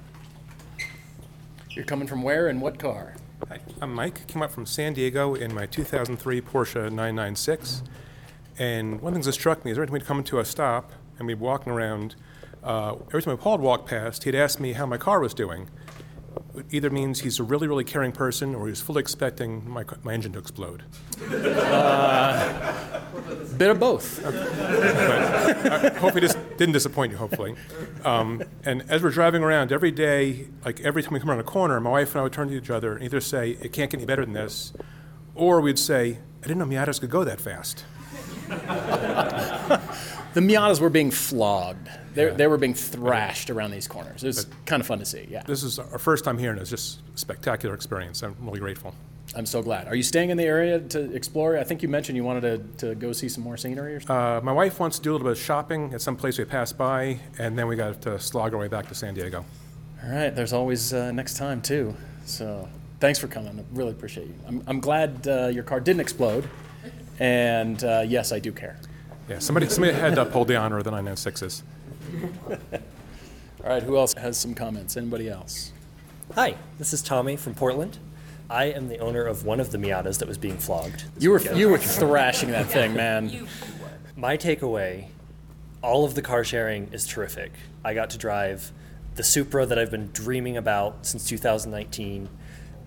You're 1.71 1.85
coming 1.85 2.07
from 2.07 2.21
where 2.21 2.49
and 2.49 2.61
what 2.61 2.77
car? 2.77 3.15
Hi, 3.49 3.59
I'm 3.81 3.91
Mike. 3.95 4.27
Came 4.27 4.43
up 4.43 4.51
from 4.51 4.67
San 4.67 4.93
Diego 4.93 5.33
in 5.33 5.55
my 5.55 5.65
2003 5.65 6.41
Porsche 6.41 6.83
996. 6.83 7.81
And 8.59 9.01
one 9.01 9.13
thing 9.13 9.23
that 9.23 9.33
struck 9.33 9.65
me 9.65 9.71
is 9.71 9.77
every 9.77 9.87
time 9.87 9.93
we'd 9.93 10.05
come 10.05 10.23
to 10.23 10.37
a 10.37 10.45
stop 10.45 10.91
and 11.17 11.27
we'd 11.27 11.35
be 11.35 11.41
walking 11.43 11.73
around, 11.73 12.15
uh, 12.63 12.95
every 13.07 13.23
time 13.23 13.35
Paul 13.37 13.53
would 13.53 13.61
walk 13.63 13.87
past, 13.87 14.23
he'd 14.23 14.35
ask 14.35 14.59
me 14.59 14.73
how 14.73 14.85
my 14.85 14.97
car 14.97 15.19
was 15.19 15.33
doing. 15.33 15.69
It 16.55 16.65
either 16.71 16.89
means 16.89 17.19
he's 17.21 17.39
a 17.39 17.43
really, 17.43 17.67
really 17.67 17.83
caring 17.83 18.11
person 18.11 18.55
or 18.55 18.67
he's 18.67 18.81
fully 18.81 18.99
expecting 19.01 19.69
my, 19.69 19.85
my 20.03 20.13
engine 20.13 20.33
to 20.33 20.39
explode. 20.39 20.83
Uh, 21.31 23.01
bit 23.57 23.69
of 23.69 23.79
both. 23.79 24.25
I 24.25 25.89
hope 25.99 26.13
he 26.13 26.21
just 26.21 26.37
didn't 26.57 26.73
disappoint 26.73 27.11
you, 27.11 27.17
hopefully. 27.17 27.55
Um, 28.03 28.43
and 28.63 28.83
as 28.89 29.03
we're 29.03 29.11
driving 29.11 29.43
around 29.43 29.71
every 29.71 29.91
day, 29.91 30.47
like 30.65 30.79
every 30.81 31.03
time 31.03 31.13
we 31.13 31.19
come 31.19 31.29
around 31.29 31.39
a 31.39 31.43
corner, 31.43 31.79
my 31.79 31.89
wife 31.89 32.11
and 32.11 32.19
I 32.19 32.23
would 32.23 32.33
turn 32.33 32.49
to 32.49 32.55
each 32.55 32.69
other 32.69 32.93
and 32.93 33.03
either 33.03 33.21
say, 33.21 33.51
it 33.61 33.73
can't 33.73 33.89
get 33.91 33.97
any 33.97 34.05
better 34.05 34.23
than 34.25 34.33
this, 34.33 34.73
or 35.35 35.61
we'd 35.61 35.79
say, 35.79 36.19
I 36.43 36.47
didn't 36.47 36.59
know 36.59 36.65
Miatas 36.65 36.99
could 36.99 37.09
go 37.09 37.23
that 37.23 37.41
fast. 37.41 37.85
The 40.37 40.43
Miatas 40.43 40.79
were 40.79 40.91
being 40.91 41.09
flogged. 41.09 41.89
They, 42.17 42.31
they 42.31 42.47
were 42.47 42.57
being 42.57 42.73
thrashed 42.73 43.51
around 43.51 43.69
these 43.69 43.87
corners. 43.87 44.23
It 44.23 44.27
was 44.27 44.47
kind 44.65 44.81
of 44.81 44.87
fun 44.87 44.97
to 44.97 45.05
see. 45.05 45.27
Yeah, 45.29 45.43
This 45.43 45.61
is 45.61 45.77
our 45.77 45.99
first 45.99 46.25
time 46.25 46.39
here, 46.39 46.49
and 46.49 46.59
it's 46.59 46.71
just 46.71 46.99
a 47.13 47.17
spectacular 47.17 47.75
experience. 47.75 48.23
I'm 48.23 48.35
really 48.41 48.59
grateful. 48.59 48.95
I'm 49.35 49.45
so 49.45 49.61
glad. 49.61 49.87
Are 49.87 49.93
you 49.93 50.01
staying 50.01 50.31
in 50.31 50.37
the 50.37 50.45
area 50.45 50.79
to 50.79 51.13
explore? 51.13 51.59
I 51.59 51.63
think 51.63 51.83
you 51.83 51.89
mentioned 51.89 52.15
you 52.15 52.23
wanted 52.23 52.79
to, 52.79 52.87
to 52.87 52.95
go 52.95 53.11
see 53.11 53.29
some 53.29 53.43
more 53.43 53.55
scenery 53.55 53.93
or 53.93 53.99
something. 53.99 54.15
Uh, 54.15 54.41
my 54.41 54.51
wife 54.51 54.79
wants 54.79 54.97
to 54.97 55.03
do 55.03 55.11
a 55.11 55.13
little 55.13 55.27
bit 55.27 55.33
of 55.33 55.43
shopping 55.43 55.93
at 55.93 56.01
some 56.01 56.15
place 56.15 56.39
we 56.39 56.45
passed 56.45 56.75
by, 56.75 57.19
and 57.37 57.55
then 57.55 57.67
we 57.67 57.75
got 57.75 58.01
to 58.01 58.19
slog 58.19 58.53
our 58.53 58.59
way 58.59 58.67
back 58.67 58.87
to 58.87 58.95
San 58.95 59.13
Diego. 59.13 59.45
All 60.03 60.09
right, 60.09 60.35
there's 60.35 60.53
always 60.53 60.93
uh, 60.93 61.11
next 61.11 61.37
time 61.37 61.61
too. 61.61 61.95
So 62.25 62.67
thanks 62.99 63.19
for 63.19 63.27
coming. 63.27 63.59
I 63.59 63.63
really 63.77 63.91
appreciate 63.91 64.25
you. 64.25 64.35
I'm, 64.47 64.63
I'm 64.65 64.79
glad 64.79 65.27
uh, 65.27 65.47
your 65.53 65.63
car 65.63 65.79
didn't 65.79 66.01
explode, 66.01 66.49
and 67.19 67.83
uh, 67.83 68.03
yes, 68.07 68.31
I 68.31 68.39
do 68.39 68.51
care. 68.51 68.79
Yeah, 69.29 69.37
somebody, 69.37 69.67
somebody 69.69 69.93
had 69.93 70.15
to 70.15 70.21
uphold 70.23 70.47
the 70.47 70.55
honor 70.55 70.79
of 70.79 70.83
the 70.83 70.91
996s. 70.91 71.61
All 73.63 73.69
right, 73.69 73.83
who 73.83 73.97
else 73.97 74.13
has 74.13 74.37
some 74.37 74.53
comments? 74.53 74.95
Anybody 74.97 75.29
else? 75.29 75.71
Hi, 76.35 76.55
this 76.77 76.93
is 76.93 77.01
Tommy 77.01 77.35
from 77.35 77.53
Portland. 77.53 77.97
I 78.49 78.65
am 78.65 78.87
the 78.87 78.99
owner 78.99 79.23
of 79.23 79.43
one 79.45 79.59
of 79.59 79.71
the 79.71 79.77
Miatas 79.77 80.19
that 80.19 80.27
was 80.27 80.37
being 80.37 80.57
flogged. 80.57 81.05
this 81.15 81.23
You 81.23 81.31
were 81.31 81.37
weekend. 81.39 81.57
you 81.57 81.69
were 81.69 81.77
thrashing 81.77 82.51
that 82.51 82.67
thing, 82.67 82.93
man. 82.93 83.47
My 84.15 84.37
takeaway 84.37 85.07
all 85.81 86.05
of 86.05 86.15
the 86.15 86.21
car 86.21 86.43
sharing 86.43 86.87
is 86.91 87.05
terrific. 87.05 87.51
I 87.83 87.93
got 87.93 88.09
to 88.11 88.17
drive 88.17 88.71
the 89.15 89.23
Supra 89.23 89.65
that 89.65 89.77
I've 89.77 89.91
been 89.91 90.09
dreaming 90.11 90.57
about 90.57 91.05
since 91.05 91.27
2019. 91.27 92.27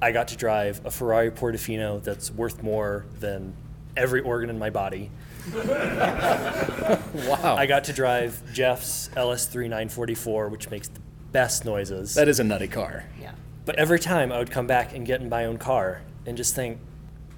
I 0.03 0.13
got 0.13 0.29
to 0.29 0.37
drive 0.37 0.81
a 0.85 0.91
Ferrari 0.91 1.31
Portofino 1.31 2.03
that's 2.03 2.31
worth 2.31 2.63
more 2.63 3.05
than 3.21 3.55
every 3.97 4.21
organ 4.21 4.51
in 4.51 4.59
my 4.59 4.71
body. 4.71 5.11
wow. 7.29 7.57
I 7.57 7.67
got 7.67 7.85
to 7.85 7.93
drive 7.93 8.43
Jeff's 8.53 9.09
LS3 9.17 9.63
944, 9.65 10.49
which 10.49 10.71
makes 10.71 10.89
the 10.89 11.01
best 11.33 11.65
noises. 11.65 12.15
That 12.15 12.29
is 12.29 12.41
a 12.41 12.45
nutty 12.45 12.69
car. 12.69 13.05
Yeah. 13.21 13.33
But 13.65 13.77
every 13.77 13.99
time 14.01 14.33
I 14.33 14.39
would 14.39 14.51
come 14.51 14.67
back 14.67 14.95
and 14.95 15.07
get 15.07 15.21
in 15.21 15.29
my 15.29 15.45
own 15.45 15.59
car 15.59 16.03
and 16.27 16.37
just 16.37 16.55
think, 16.55 16.79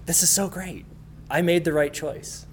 this 0.07 0.23
is 0.23 0.31
so 0.31 0.49
great. 0.49 0.85
I 1.31 1.43
made 1.43 1.65
the 1.65 1.73
right 1.73 1.93
choice. 1.93 2.47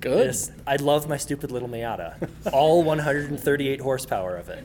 Good. 0.00 0.28
This- 0.28 0.50
I 0.66 0.76
love 0.76 1.08
my 1.08 1.16
stupid 1.16 1.50
little 1.50 1.68
Miata. 1.68 2.28
All 2.52 2.82
138 2.84 3.80
horsepower 3.80 4.36
of 4.36 4.48
it. 4.48 4.64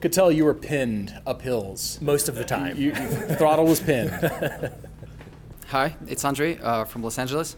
Could 0.00 0.12
tell 0.12 0.32
you 0.32 0.44
were 0.44 0.54
pinned 0.54 1.18
up 1.26 1.42
hills. 1.42 1.98
Most 2.00 2.28
of 2.28 2.34
the 2.34 2.44
time. 2.44 2.76
You, 2.76 2.92
throttle 2.94 3.66
was 3.66 3.80
pinned. 3.80 4.10
Hi, 5.68 5.96
it's 6.06 6.24
Andre 6.24 6.58
uh, 6.58 6.84
from 6.84 7.02
Los 7.02 7.18
Angeles. 7.18 7.56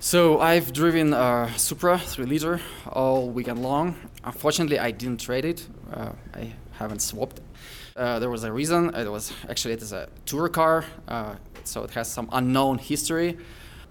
So 0.00 0.38
I've 0.38 0.72
driven 0.72 1.12
a 1.12 1.50
Supra 1.56 1.98
3 1.98 2.24
liter 2.24 2.60
all 2.86 3.30
weekend 3.30 3.60
long. 3.62 3.96
Unfortunately, 4.22 4.78
I 4.78 4.92
didn't 4.92 5.18
trade 5.18 5.44
it. 5.44 5.66
Uh, 5.92 6.12
I 6.34 6.52
haven't 6.74 7.02
swapped. 7.02 7.40
Uh, 7.96 8.20
there 8.20 8.30
was 8.30 8.44
a 8.44 8.52
reason. 8.52 8.94
It 8.94 9.10
was 9.10 9.32
actually 9.50 9.74
it 9.74 9.82
is 9.82 9.92
a 9.92 10.08
tour 10.24 10.48
car, 10.48 10.84
uh, 11.08 11.34
so 11.64 11.82
it 11.82 11.90
has 11.90 12.08
some 12.08 12.28
unknown 12.30 12.78
history. 12.78 13.38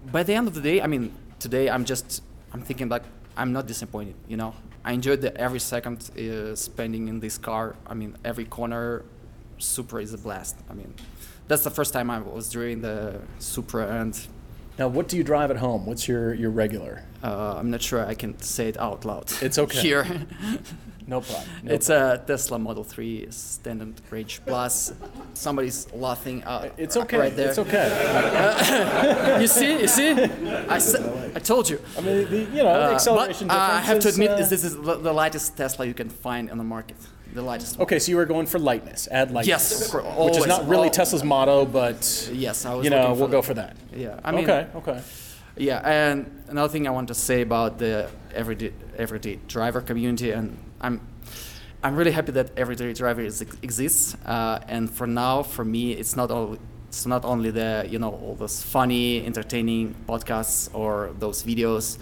By 0.10 0.24
the 0.24 0.34
end 0.34 0.48
of 0.48 0.54
the 0.54 0.62
day, 0.62 0.82
I 0.82 0.88
mean, 0.88 1.14
today 1.40 1.70
I'm 1.70 1.84
just 1.84 2.24
I'm 2.54 2.62
thinking 2.62 2.88
like 2.88 3.04
I'm 3.36 3.52
not 3.52 3.68
disappointed. 3.68 4.16
You 4.30 4.38
know, 4.38 4.56
I 4.86 4.94
enjoyed 4.94 5.20
the 5.20 5.36
every 5.36 5.60
second 5.60 6.10
uh, 6.18 6.56
spending 6.56 7.10
in 7.10 7.20
this 7.20 7.38
car. 7.38 7.76
I 7.86 7.96
mean, 7.96 8.16
every 8.24 8.46
corner, 8.46 9.04
Supra 9.58 10.02
is 10.02 10.14
a 10.14 10.18
blast. 10.18 10.56
I 10.70 10.74
mean, 10.74 10.94
that's 11.50 11.66
the 11.66 11.72
first 11.72 11.92
time 11.92 12.10
I 12.10 12.20
was 12.20 12.50
driving 12.50 12.80
the 12.80 13.20
Supra, 13.40 13.88
and 14.00 14.18
Now, 14.80 14.88
what 14.88 15.08
do 15.08 15.18
you 15.18 15.24
drive 15.24 15.50
at 15.50 15.58
home? 15.58 15.86
What's 15.86 16.08
your, 16.08 16.34
your 16.34 16.52
regular? 16.52 17.04
uh, 17.24 17.56
I'm 17.58 17.72
not 17.72 17.82
sure 17.82 18.06
I 18.06 18.14
can 18.14 18.40
say 18.42 18.68
it 18.70 18.78
out 18.80 19.04
loud. 19.06 19.32
It's 19.42 19.58
okay. 19.66 19.80
Here. 19.82 20.04
No 21.08 21.22
problem. 21.22 21.48
No 21.64 21.74
it's 21.74 21.90
a 21.90 22.22
Tesla 22.28 22.60
Model 22.60 22.84
3 22.84 23.28
Standard 23.32 24.00
Range 24.12 24.42
Plus. 24.46 24.94
Somebody's 25.34 25.92
laughing. 25.94 26.44
Uh, 26.44 26.70
It's 26.78 26.96
okay. 26.98 27.18
Right 27.18 27.36
there. 27.36 27.50
It's 27.50 27.58
okay. 27.58 27.90
Uh, 27.90 29.40
you 29.42 29.48
see? 29.48 29.80
You 29.82 29.88
see? 29.88 30.10
I, 30.12 30.76
I 31.36 31.40
told 31.40 31.70
you. 31.70 31.80
I 31.98 32.02
mean, 32.02 32.30
the, 32.30 32.38
you 32.40 32.64
know, 32.64 32.90
the 32.90 32.94
acceleration 32.96 33.48
but, 33.48 33.56
uh, 33.56 33.58
I 33.58 33.80
have 33.80 34.00
to 34.00 34.10
admit, 34.10 34.32
uh, 34.32 34.36
this 34.38 34.52
is 34.64 34.76
the 34.76 35.14
lightest 35.14 35.56
Tesla 35.58 35.86
you 35.86 35.94
can 35.94 36.10
find 36.10 36.52
on 36.52 36.58
the 36.58 36.64
market. 36.64 36.98
The 37.38 37.44
lightest. 37.44 37.80
Okay, 37.80 38.00
so 38.00 38.10
you 38.10 38.18
were 38.18 38.26
going 38.26 38.48
for 38.48 38.58
lightness, 38.58 39.08
add 39.12 39.30
lightness. 39.30 39.48
Yes, 39.48 39.94
Which 39.94 40.38
is 40.38 40.48
not 40.48 40.68
really 40.68 40.88
Al- 40.88 40.94
Tesla's 40.94 41.24
motto, 41.24 41.66
but 41.66 42.30
Yes, 42.34 42.66
I 42.66 42.74
was 42.74 42.84
you 42.84 42.90
know 42.90 43.14
we'll 43.14 43.28
go 43.28 43.44
for 43.44 43.54
that. 43.54 43.78
Yeah, 43.96 44.20
I 44.24 44.32
mean. 44.32 44.50
okay, 44.50 44.68
okay. 44.76 45.02
Yeah, 45.56 45.80
and 45.86 46.26
another 46.48 46.72
thing 46.74 46.88
I 46.88 46.90
want 46.90 47.10
to 47.10 47.14
say 47.14 47.42
about 47.42 47.78
the 47.78 48.10
everyday 48.34 48.74
everyday 48.98 49.36
driver 49.48 49.82
community, 49.82 50.32
and 50.32 50.58
I'm 50.82 51.00
I'm 51.84 51.96
really 51.96 52.10
happy 52.10 52.32
that 52.32 52.58
everyday 52.58 52.92
driver 52.94 53.22
is, 53.22 53.44
exists. 53.62 54.18
Uh, 54.26 54.60
and 54.68 54.90
for 54.90 55.06
now, 55.06 55.44
for 55.44 55.64
me, 55.64 55.92
it's 55.92 56.16
not 56.16 56.32
all. 56.32 56.58
It's 56.88 57.06
not 57.06 57.24
only 57.24 57.52
the 57.52 57.86
you 57.88 58.00
know 58.00 58.14
all 58.24 58.34
those 58.34 58.64
funny, 58.64 59.24
entertaining 59.24 59.94
podcasts 60.10 60.74
or 60.74 61.12
those 61.20 61.44
videos. 61.44 62.00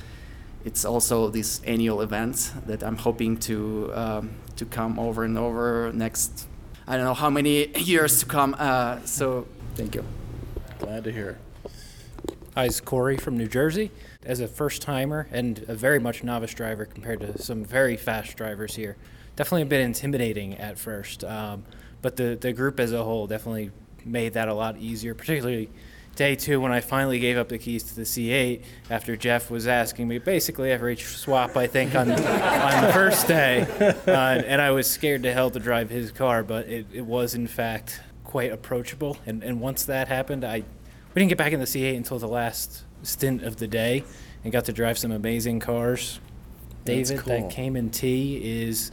It's 0.65 0.84
also 0.84 1.30
this 1.30 1.62
annual 1.63 2.01
event 2.01 2.51
that 2.65 2.84
I'm 2.84 2.97
hoping 2.97 3.38
to 3.41 3.91
um, 3.93 4.32
to 4.56 4.65
come 4.65 4.97
over 4.97 5.23
and 5.23 5.38
over 5.38 5.91
next. 5.93 6.47
I 6.88 6.97
don't 6.97 7.06
know 7.06 7.13
how 7.13 7.30
many 7.30 7.67
years 7.78 8.19
to 8.21 8.25
come. 8.25 8.56
Uh, 8.58 8.99
so 9.06 9.47
thank 9.75 9.93
you. 9.93 10.04
Glad 10.80 11.04
to 11.04 11.12
hear. 11.12 11.38
Hi, 12.56 12.65
it's 12.65 12.82
Corey 12.82 13.17
from 13.17 13.38
New 13.38 13.47
Jersey. 13.47 13.91
As 14.23 14.39
a 14.39 14.47
first 14.47 14.82
timer 14.82 15.28
and 15.32 15.63
a 15.67 15.75
very 15.75 15.99
much 15.99 16.23
novice 16.23 16.56
driver 16.56 16.86
compared 16.86 17.19
to 17.19 17.38
some 17.39 17.63
very 17.63 17.95
fast 17.95 18.36
drivers 18.36 18.73
here, 18.73 18.97
definitely 19.36 19.62
a 19.62 19.65
bit 19.67 19.82
intimidating 19.82 20.56
at 20.56 20.80
first. 20.80 21.23
Um, 21.23 21.63
but 22.01 22.15
the, 22.15 22.38
the 22.41 22.54
group 22.54 22.80
as 22.80 22.91
a 22.91 23.04
whole 23.04 23.28
definitely 23.28 23.69
made 24.04 24.34
that 24.34 24.47
a 24.47 24.54
lot 24.56 24.78
easier, 24.80 25.13
particularly 25.13 25.69
day 26.15 26.36
two 26.36 26.60
when 26.62 26.71
I 26.71 26.80
finally 26.80 27.19
gave 27.19 27.38
up 27.38 27.49
the 27.49 27.58
keys 27.58 27.84
to 27.84 27.95
the 27.95 28.01
C8 28.04 28.63
after 28.89 29.15
Jeff 29.15 29.51
was 29.51 29.67
asking 29.67 30.08
me 30.08 30.17
basically 30.17 30.71
after 30.71 30.89
each 30.89 31.06
swap, 31.06 31.56
I 31.58 31.67
think, 31.67 31.93
on, 31.95 32.10
on 32.12 32.17
the 32.86 32.91
first 32.93 33.28
day. 33.28 33.62
Uh, 34.08 34.12
and 34.12 34.62
I 34.62 34.71
was 34.71 34.89
scared 34.89 35.23
to 35.23 35.34
hell 35.34 35.49
to 35.51 35.60
drive 35.60 35.89
his 35.89 36.12
car, 36.12 36.43
but 36.43 36.67
it, 36.67 36.88
it 36.93 37.06
was, 37.06 37.36
in 37.36 37.47
fact, 37.47 38.01
quite 38.23 38.51
approachable. 38.51 39.17
And, 39.25 39.43
and 39.43 39.60
once 39.60 39.86
that 39.86 40.08
happened, 40.08 40.43
I 40.43 40.63
we 41.13 41.19
didn't 41.21 41.30
get 41.30 41.38
back 41.38 41.54
in 41.54 41.60
the 41.60 41.65
C8 41.65 41.95
until 41.95 42.19
the 42.19 42.28
last 42.28 42.84
stint 43.04 43.43
of 43.43 43.58
the 43.58 43.67
day 43.67 44.04
and 44.43 44.51
got 44.51 44.65
to 44.65 44.73
drive 44.73 44.97
some 44.97 45.12
amazing 45.12 45.60
cars. 45.60 46.19
That's 46.84 47.10
David, 47.10 47.23
cool. 47.23 47.34
that 47.41 47.49
Cayman 47.51 47.89
T 47.89 48.38
is. 48.63 48.91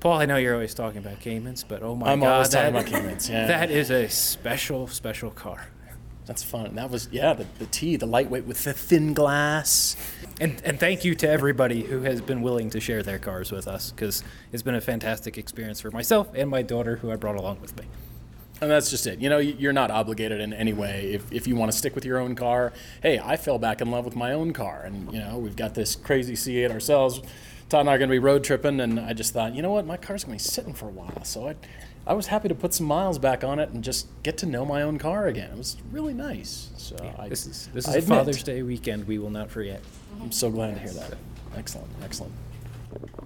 Paul, 0.00 0.18
I 0.20 0.26
know 0.26 0.36
you're 0.36 0.54
always 0.54 0.72
talking 0.74 0.98
about 0.98 1.20
Caymans, 1.20 1.64
but 1.64 1.82
oh 1.82 1.96
my 1.96 2.12
I'm 2.12 2.20
God, 2.20 2.32
always 2.32 2.48
talking 2.50 2.74
that- 2.74 2.88
about 2.88 2.90
Caymans, 3.00 3.28
yeah. 3.28 3.46
That 3.48 3.70
is 3.70 3.90
a 3.90 4.08
special, 4.08 4.86
special 4.86 5.30
car. 5.30 5.68
That's 6.26 6.42
fun. 6.42 6.74
That 6.74 6.90
was 6.90 7.08
yeah, 7.12 7.34
the, 7.34 7.46
the 7.60 7.66
T, 7.66 7.96
the 7.96 8.06
lightweight 8.06 8.44
with 8.44 8.64
the 8.64 8.72
thin 8.72 9.14
glass. 9.14 9.96
And, 10.40 10.60
and 10.64 10.78
thank 10.78 11.04
you 11.04 11.14
to 11.14 11.28
everybody 11.28 11.82
who 11.82 12.02
has 12.02 12.20
been 12.20 12.42
willing 12.42 12.68
to 12.70 12.80
share 12.80 13.02
their 13.02 13.18
cars 13.18 13.52
with 13.52 13.68
us 13.68 13.92
because 13.92 14.22
it's 14.52 14.62
been 14.62 14.74
a 14.74 14.80
fantastic 14.80 15.38
experience 15.38 15.80
for 15.80 15.90
myself 15.90 16.28
and 16.34 16.50
my 16.50 16.62
daughter, 16.62 16.96
who 16.96 17.10
I 17.10 17.16
brought 17.16 17.36
along 17.36 17.60
with 17.60 17.78
me. 17.78 17.86
And 18.60 18.70
that's 18.70 18.90
just 18.90 19.06
it. 19.06 19.18
You 19.18 19.28
know, 19.28 19.38
you're 19.38 19.72
not 19.72 19.90
obligated 19.90 20.40
in 20.40 20.52
any 20.52 20.72
way. 20.72 21.12
If, 21.12 21.30
if 21.30 21.46
you 21.46 21.56
want 21.56 21.70
to 21.72 21.76
stick 21.76 21.94
with 21.94 22.04
your 22.04 22.18
own 22.18 22.34
car, 22.34 22.72
hey, 23.02 23.18
I 23.18 23.36
fell 23.36 23.58
back 23.58 23.80
in 23.80 23.90
love 23.90 24.04
with 24.04 24.16
my 24.16 24.32
own 24.32 24.52
car. 24.52 24.82
And, 24.84 25.12
you 25.12 25.20
know, 25.20 25.38
we've 25.38 25.56
got 25.56 25.74
this 25.74 25.94
crazy 25.94 26.34
C8 26.34 26.70
ourselves. 26.70 27.20
Todd 27.68 27.80
and 27.80 27.90
I 27.90 27.94
are 27.94 27.98
going 27.98 28.08
to 28.08 28.14
be 28.14 28.18
road 28.18 28.44
tripping. 28.44 28.80
And 28.80 28.98
I 28.98 29.12
just 29.12 29.34
thought, 29.34 29.54
you 29.54 29.60
know 29.60 29.72
what, 29.72 29.86
my 29.86 29.98
car's 29.98 30.24
going 30.24 30.38
to 30.38 30.44
be 30.44 30.48
sitting 30.48 30.72
for 30.72 30.86
a 30.86 30.92
while. 30.92 31.22
So 31.24 31.48
I, 31.48 31.56
I 32.06 32.14
was 32.14 32.28
happy 32.28 32.48
to 32.48 32.54
put 32.54 32.72
some 32.72 32.86
miles 32.86 33.18
back 33.18 33.42
on 33.42 33.58
it 33.58 33.70
and 33.70 33.82
just 33.82 34.06
get 34.22 34.38
to 34.38 34.46
know 34.46 34.64
my 34.64 34.82
own 34.82 34.96
car 34.98 35.26
again. 35.26 35.50
It 35.50 35.58
was 35.58 35.76
really 35.90 36.14
nice. 36.14 36.70
So 36.76 36.96
I, 37.18 37.28
This 37.28 37.46
is, 37.46 37.68
this 37.74 37.88
is 37.88 37.94
admit, 37.96 38.18
Father's 38.18 38.42
Day 38.44 38.62
weekend 38.62 39.08
we 39.08 39.18
will 39.18 39.30
not 39.30 39.50
forget. 39.50 39.80
I'm 40.20 40.30
so 40.30 40.50
glad 40.50 40.74
to 40.74 40.80
hear 40.80 40.92
that. 40.92 41.14
Excellent, 41.56 41.88
excellent. 42.02 42.32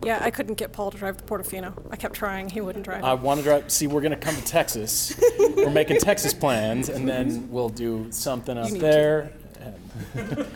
Yeah, 0.02 0.18
I 0.22 0.30
couldn't 0.30 0.54
get 0.54 0.72
Paul 0.72 0.90
to 0.90 0.96
drive 0.96 1.18
the 1.18 1.24
Portofino. 1.24 1.74
I 1.90 1.96
kept 1.96 2.14
trying; 2.14 2.48
he 2.48 2.60
wouldn't 2.60 2.84
drive. 2.84 3.04
I 3.04 3.14
want 3.14 3.38
to 3.38 3.44
drive. 3.44 3.70
See, 3.70 3.86
we're 3.86 4.00
going 4.00 4.12
to 4.12 4.18
come 4.18 4.34
to 4.34 4.44
Texas. 4.44 5.14
we're 5.38 5.70
making 5.70 5.98
Texas 5.98 6.32
plans, 6.32 6.88
and 6.88 7.06
then 7.06 7.50
we'll 7.50 7.68
do 7.68 8.06
something 8.10 8.56
up 8.56 8.70
there. 8.70 9.32
And 9.60 9.76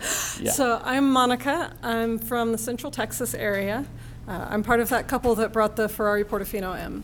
yeah. 0.41 0.51
So 0.51 0.81
I'm 0.83 1.13
Monica. 1.13 1.77
I'm 1.83 2.19
from 2.19 2.53
the 2.53 2.59
Central 2.59 2.91
Texas 2.91 3.35
area. 3.35 3.85
Uh, 4.27 4.47
I'm 4.49 4.63
part 4.63 4.81
of 4.81 4.89
that 4.89 5.07
couple 5.07 5.35
that 5.35 5.53
brought 5.53 5.77
the 5.77 5.89
Ferrari 5.89 6.25
Portofino 6.25 6.83
in, 6.83 7.03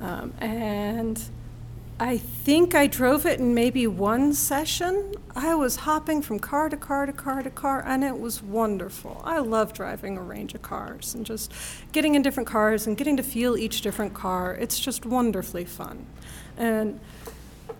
um, 0.00 0.32
and 0.40 1.22
I 2.00 2.16
think 2.16 2.76
I 2.76 2.86
drove 2.86 3.26
it 3.26 3.40
in 3.40 3.54
maybe 3.54 3.88
one 3.88 4.32
session. 4.32 5.14
I 5.34 5.56
was 5.56 5.76
hopping 5.76 6.22
from 6.22 6.38
car 6.38 6.68
to 6.68 6.76
car 6.76 7.06
to 7.06 7.12
car 7.12 7.42
to 7.42 7.50
car, 7.50 7.82
and 7.84 8.04
it 8.04 8.20
was 8.20 8.40
wonderful. 8.40 9.20
I 9.24 9.38
love 9.38 9.72
driving 9.72 10.16
a 10.16 10.22
range 10.22 10.54
of 10.54 10.62
cars 10.62 11.14
and 11.14 11.26
just 11.26 11.52
getting 11.90 12.14
in 12.14 12.22
different 12.22 12.48
cars 12.48 12.86
and 12.86 12.96
getting 12.96 13.16
to 13.16 13.22
feel 13.24 13.56
each 13.56 13.80
different 13.80 14.14
car. 14.14 14.54
It's 14.54 14.78
just 14.78 15.04
wonderfully 15.06 15.64
fun. 15.64 16.06
And 16.56 17.00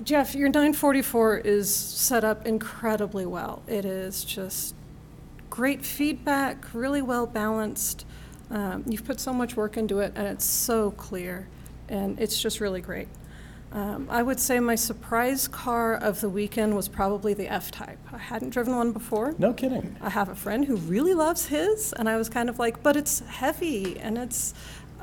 Jeff, 0.03 0.35
your 0.35 0.49
944 0.49 1.39
is 1.39 1.73
set 1.73 2.25
up 2.25 2.45
incredibly 2.45 3.27
well. 3.27 3.63
It 3.69 3.85
is 3.85 4.25
just 4.25 4.75
great 5.49 5.85
feedback, 5.85 6.73
really 6.75 7.03
well 7.03 7.27
balanced. 7.27 8.05
Um, 8.51 8.85
you've 8.87 9.05
put 9.05 9.21
so 9.21 9.33
much 9.33 9.57
work 9.57 9.77
into 9.77 10.01
it, 10.01 10.13
and 10.17 10.27
it's 10.27 10.45
so 10.45 10.91
clear, 10.93 11.49
and 11.89 12.19
it's 12.21 12.41
just 12.41 12.61
really 12.61 12.81
great. 12.81 13.09
Um, 13.71 14.09
I 14.11 14.23
would 14.23 14.41
say 14.41 14.61
my 14.61 14.77
surprise 14.77 15.47
car 15.47 15.95
of 15.95 16.23
the 16.23 16.31
weekend 16.31 16.75
was 16.75 16.89
probably 16.89 17.35
the 17.35 17.49
F 17.49 17.71
Type. 17.71 17.99
I 18.13 18.17
hadn't 18.17 18.51
driven 18.51 18.75
one 18.75 18.93
before. 18.93 19.35
No 19.39 19.53
kidding. 19.53 19.95
I 20.01 20.09
have 20.09 20.31
a 20.31 20.35
friend 20.35 20.65
who 20.65 20.77
really 20.77 21.13
loves 21.13 21.47
his, 21.47 21.93
and 21.93 22.09
I 22.09 22.17
was 22.17 22.31
kind 22.31 22.49
of 22.49 22.59
like, 22.59 22.83
but 22.83 22.97
it's 22.97 23.21
heavy, 23.21 23.99
and 23.99 24.17
it's 24.17 24.55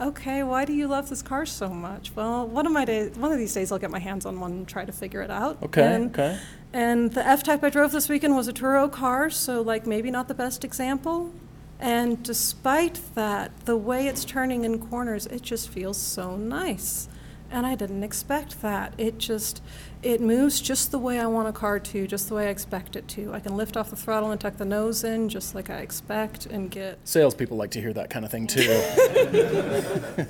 okay. 0.02 0.42
Why 0.42 0.66
do 0.66 0.74
you 0.74 0.88
love 0.88 1.10
this 1.10 1.22
car 1.22 1.46
so 1.46 1.70
much? 1.70 2.12
Well, 2.16 2.48
one 2.48 2.66
of 2.66 2.72
my 2.72 2.86
days, 2.86 3.16
one 3.18 3.32
of 3.32 3.38
these 3.38 3.54
days, 3.54 3.72
I'll 3.72 3.78
get 3.78 3.92
my 3.92 4.00
hands 4.00 4.26
on 4.26 4.40
one 4.40 4.52
and 4.52 4.68
try 4.68 4.84
to 4.84 4.92
figure 4.92 5.22
it 5.22 5.30
out. 5.30 5.62
Okay, 5.62 5.84
And, 5.84 6.10
okay. 6.10 6.40
And 6.74 7.12
the 7.14 7.26
F 7.26 7.44
Type 7.44 7.64
I 7.64 7.70
drove 7.70 7.92
this 7.92 8.10
weekend 8.10 8.36
was 8.36 8.48
a 8.48 8.54
Turo 8.54 8.92
car, 8.92 9.30
so 9.30 9.62
like 9.62 9.86
maybe 9.86 10.10
not 10.10 10.28
the 10.28 10.34
best 10.34 10.66
example. 10.66 11.32
And 11.80 12.24
despite 12.24 13.00
that, 13.16 13.52
the 13.66 13.76
way 13.78 14.08
it's 14.08 14.24
turning 14.26 14.64
in 14.64 14.80
corners, 14.80 15.26
it 15.26 15.42
just 15.42 15.70
feels 15.70 15.98
so 15.98 16.36
nice. 16.36 17.10
and 17.52 17.66
I 17.66 17.76
didn't 17.76 18.04
expect 18.04 18.62
that. 18.64 18.94
It 18.98 19.18
just, 19.18 19.62
it 20.02 20.20
moves 20.20 20.60
just 20.60 20.92
the 20.92 20.98
way 21.00 21.20
I 21.20 21.28
want 21.28 21.48
a 21.48 21.54
car 21.54 21.80
to, 21.80 22.08
just 22.08 22.28
the 22.28 22.36
way 22.36 22.48
I 22.48 22.50
expect 22.50 22.96
it 22.96 23.08
to. 23.10 23.34
I 23.34 23.40
can 23.40 23.56
lift 23.56 23.78
off 23.78 23.90
the 23.92 23.96
throttle 23.96 24.32
and 24.32 24.42
tuck 24.42 24.58
the 24.58 24.66
nose 24.66 25.04
in 25.04 25.30
just 25.30 25.54
like 25.56 25.70
I 25.70 25.78
expect 25.78 26.48
and 26.48 26.72
get 26.72 26.98
Salespeople 27.04 27.56
like 27.56 27.72
to 27.72 27.82
hear 27.82 27.94
that 27.94 28.10
kind 28.10 28.26
of 28.26 28.32
thing 28.32 28.48
too. 28.48 28.84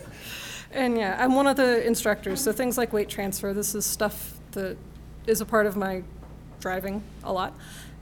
And 0.72 0.98
yeah, 0.98 1.16
I'm 1.18 1.36
one 1.36 1.48
of 1.48 1.56
the 1.56 1.86
instructors, 1.88 2.42
so 2.42 2.52
things 2.52 2.78
like 2.78 2.92
weight 2.92 3.08
transfer, 3.08 3.54
this 3.54 3.76
is 3.76 3.86
stuff 3.86 4.34
that 4.52 4.76
is 5.26 5.40
a 5.40 5.46
part 5.46 5.68
of 5.68 5.78
my 5.78 6.04
driving 6.60 7.02
a 7.24 7.32
lot. 7.32 7.56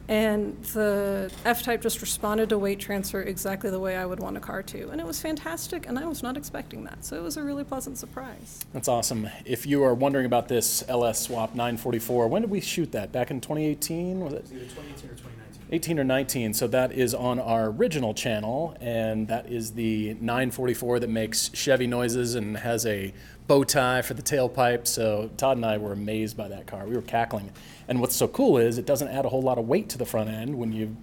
And 0.10 0.62
the 0.66 1.32
F 1.46 1.63
Type 1.63 1.82
just 1.82 2.02
responded 2.02 2.50
to 2.50 2.58
weight 2.58 2.80
transfer 2.80 3.22
exactly 3.22 3.70
the 3.70 3.80
way 3.80 3.96
I 3.96 4.06
would 4.06 4.20
want 4.20 4.36
a 4.36 4.42
car 4.42 4.62
to. 4.63 4.89
And 4.89 5.00
it 5.00 5.08
was 5.08 5.22
fantastic, 5.22 5.88
and 5.88 5.98
I 5.98 6.06
was 6.06 6.22
not 6.22 6.36
expecting 6.36 6.84
that. 6.84 7.06
So 7.06 7.16
it 7.16 7.24
was 7.24 7.38
a 7.38 7.44
really 7.44 7.63
pleasant 7.63 7.98
surprise. 7.98 8.60
That's 8.74 8.89
awesome. 8.89 9.30
If 9.46 9.66
you 9.66 9.84
are 9.84 9.94
wondering 9.94 10.26
about 10.26 10.50
this 10.50 10.84
LS 10.89 11.22
Swap 11.22 11.52
944, 11.52 12.28
when 12.28 12.42
did 12.42 12.52
we 12.52 12.60
shoot 12.60 12.92
that? 12.92 13.13
Back 13.13 13.32
in 13.32 13.39
2018? 13.39 14.20
Was 14.20 14.34
it? 14.34 14.46
Either 14.52 14.66
2018 14.66 15.10
or 15.10 15.13
2019. 15.13 15.39
18 15.72 16.00
or 16.00 16.04
19. 16.04 16.54
So 16.54 16.68
that 16.68 16.92
is 16.92 17.16
on 17.16 17.39
our 17.39 17.68
original 17.68 18.13
channel, 18.13 18.76
and 18.82 19.28
that 19.30 19.50
is 19.50 19.72
the 19.72 20.16
944 20.16 21.00
that 21.00 21.10
makes 21.10 21.50
Chevy 21.54 21.88
noises 21.88 22.36
and 22.36 22.58
has 22.58 22.86
a 22.86 23.13
bow 23.48 23.63
tie 23.63 24.02
for 24.02 24.13
the 24.13 24.22
tailpipe. 24.22 24.86
So 24.86 25.32
Todd 25.38 25.58
and 25.58 25.66
I 25.66 25.78
were 25.78 25.94
amazed 25.94 26.38
by 26.38 26.48
that 26.50 26.68
car. 26.68 26.86
We 26.86 26.96
were 26.96 27.02
cackling. 27.02 27.52
And 27.88 28.00
what's 28.00 28.15
so 28.15 28.28
cool 28.28 28.58
is 28.58 28.78
it 28.78 28.86
doesn't 28.86 29.10
add 29.10 29.26
a 29.26 29.30
whole 29.30 29.41
lot 29.41 29.58
of 29.58 29.67
weight 29.67 29.89
to 29.89 29.98
the 29.98 30.06
front 30.06 30.30
end 30.30 30.58
when 30.58 30.72
you 30.72 30.96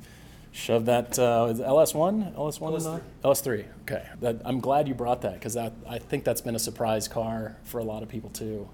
shove 0.53 0.87
that 0.87 1.19
uh, 1.19 1.53
LS1, 1.55 2.35
LS1, 2.35 2.59
LS3. 2.59 3.01
LS3. 3.25 3.65
Okay, 3.83 4.07
that, 4.21 4.37
I'm 4.45 4.61
glad 4.61 4.89
you 4.89 4.95
brought 4.95 5.23
that 5.23 5.35
because 5.35 5.57
I 5.57 5.71
think 5.99 6.25
that's 6.25 6.41
been 6.41 6.55
a 6.55 6.61
surprise 6.61 7.09
car 7.09 7.57
for 7.65 7.79
a 7.79 7.85
lot 7.85 8.03
of 8.03 8.09
people 8.09 8.31
too, 8.31 8.69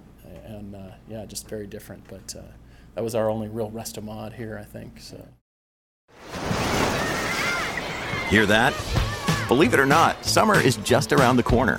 and 0.45 0.75
uh, 0.75 0.91
yeah, 1.09 1.27
just 1.27 1.49
very 1.49 1.67
different. 1.67 2.05
But 2.09 2.35
uh, 2.39 2.43
that 2.95 3.05
was 3.05 3.15
our 3.15 3.29
only 3.29 3.49
real 3.49 3.71
resto 3.71 4.03
mod 4.03 4.33
here, 4.33 4.59
I 4.59 4.65
think. 4.65 5.01
So. 5.01 5.27
Hear 8.29 8.47
that? 8.47 8.75
Believe 9.49 9.75
it 9.75 9.79
or 9.79 9.87
not, 9.87 10.25
summer 10.25 10.59
is 10.59 10.77
just 10.79 11.13
around 11.13 11.37
the 11.37 11.43
corner. 11.43 11.79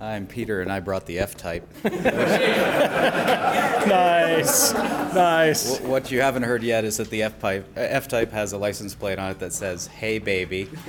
I'm 0.00 0.26
Peter, 0.26 0.60
and 0.60 0.72
I 0.72 0.80
brought 0.80 1.06
the 1.06 1.20
F 1.20 1.36
type. 1.36 1.68
nice, 3.84 4.72
nice. 4.74 5.78
What 5.80 6.10
you 6.10 6.20
haven't 6.20 6.42
heard 6.42 6.64
yet 6.64 6.84
is 6.84 6.96
that 6.96 7.10
the 7.10 7.22
F 7.22 7.38
type 7.38 7.64
F 7.76 8.08
type 8.08 8.32
has 8.32 8.52
a 8.52 8.58
license 8.58 8.92
plate 8.94 9.20
on 9.20 9.30
it 9.30 9.38
that 9.38 9.52
says 9.52 9.86
"Hey, 9.86 10.18
baby." 10.18 10.64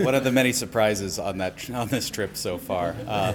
One 0.00 0.14
of 0.14 0.24
the 0.24 0.32
many 0.32 0.52
surprises 0.52 1.20
on 1.20 1.38
that 1.38 1.70
on 1.70 1.86
this 1.86 2.10
trip 2.10 2.36
so 2.36 2.58
far, 2.58 2.96
uh, 3.06 3.32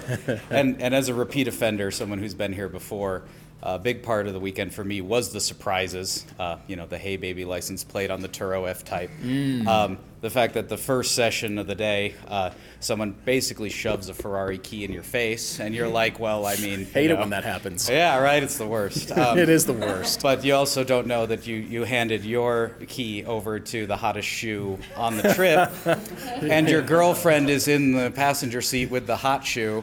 and 0.49 0.81
and 0.81 0.93
as 0.93 1.07
a 1.07 1.13
repeat 1.13 1.47
offender, 1.47 1.91
someone 1.91 2.19
who's 2.19 2.33
been 2.33 2.51
here 2.51 2.69
before. 2.69 3.23
A 3.65 3.79
big 3.79 4.03
part 4.03 4.27
of 4.27 4.33
the 4.33 4.39
weekend 4.39 4.75
for 4.75 4.83
me 4.83 5.01
was 5.01 5.33
the 5.33 5.41
surprises. 5.41 6.23
Uh, 6.37 6.57
you 6.67 6.75
know, 6.75 6.85
the 6.85 6.99
"Hey 6.99 7.17
Baby" 7.17 7.45
license 7.45 7.83
plate 7.83 8.11
on 8.11 8.21
the 8.21 8.29
Turo 8.29 8.69
F 8.69 8.85
Type. 8.85 9.09
Mm. 9.23 9.65
Um, 9.65 9.97
the 10.21 10.29
fact 10.29 10.53
that 10.53 10.69
the 10.69 10.77
first 10.77 11.15
session 11.15 11.57
of 11.57 11.65
the 11.65 11.73
day, 11.73 12.13
uh, 12.27 12.51
someone 12.79 13.15
basically 13.25 13.69
shoves 13.69 14.07
a 14.07 14.13
Ferrari 14.13 14.59
key 14.59 14.83
in 14.83 14.91
your 14.91 15.01
face, 15.01 15.59
and 15.59 15.73
you're 15.73 15.87
like, 15.87 16.19
"Well, 16.19 16.45
I 16.45 16.57
mean, 16.57 16.85
Hate 16.93 17.09
you 17.09 17.15
it 17.15 17.19
when 17.19 17.31
that 17.31 17.43
happens. 17.43 17.89
Yeah, 17.89 18.19
right. 18.19 18.43
It's 18.43 18.59
the 18.59 18.67
worst. 18.67 19.11
It 19.35 19.49
is 19.49 19.65
the 19.65 19.73
worst. 19.73 20.21
But 20.21 20.45
you 20.45 20.53
also 20.53 20.83
don't 20.83 21.07
know 21.07 21.25
that 21.25 21.47
you 21.47 21.55
you 21.55 21.85
handed 21.85 22.23
your 22.23 22.69
key 22.87 23.25
over 23.25 23.59
to 23.59 23.87
the 23.87 23.97
hottest 23.97 24.27
shoe 24.27 24.77
on 24.95 25.17
the 25.17 25.33
trip, 25.33 25.71
and 26.41 26.69
your 26.69 26.83
girlfriend 26.83 27.49
is 27.49 27.67
in 27.67 27.93
the 27.93 28.11
passenger 28.11 28.61
seat 28.61 28.91
with 28.91 29.07
the 29.07 29.17
hot 29.17 29.43
shoe, 29.43 29.81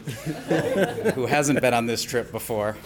who 1.16 1.26
hasn't 1.26 1.60
been 1.60 1.74
on 1.74 1.86
this 1.86 2.04
trip 2.04 2.30
before. 2.30 2.76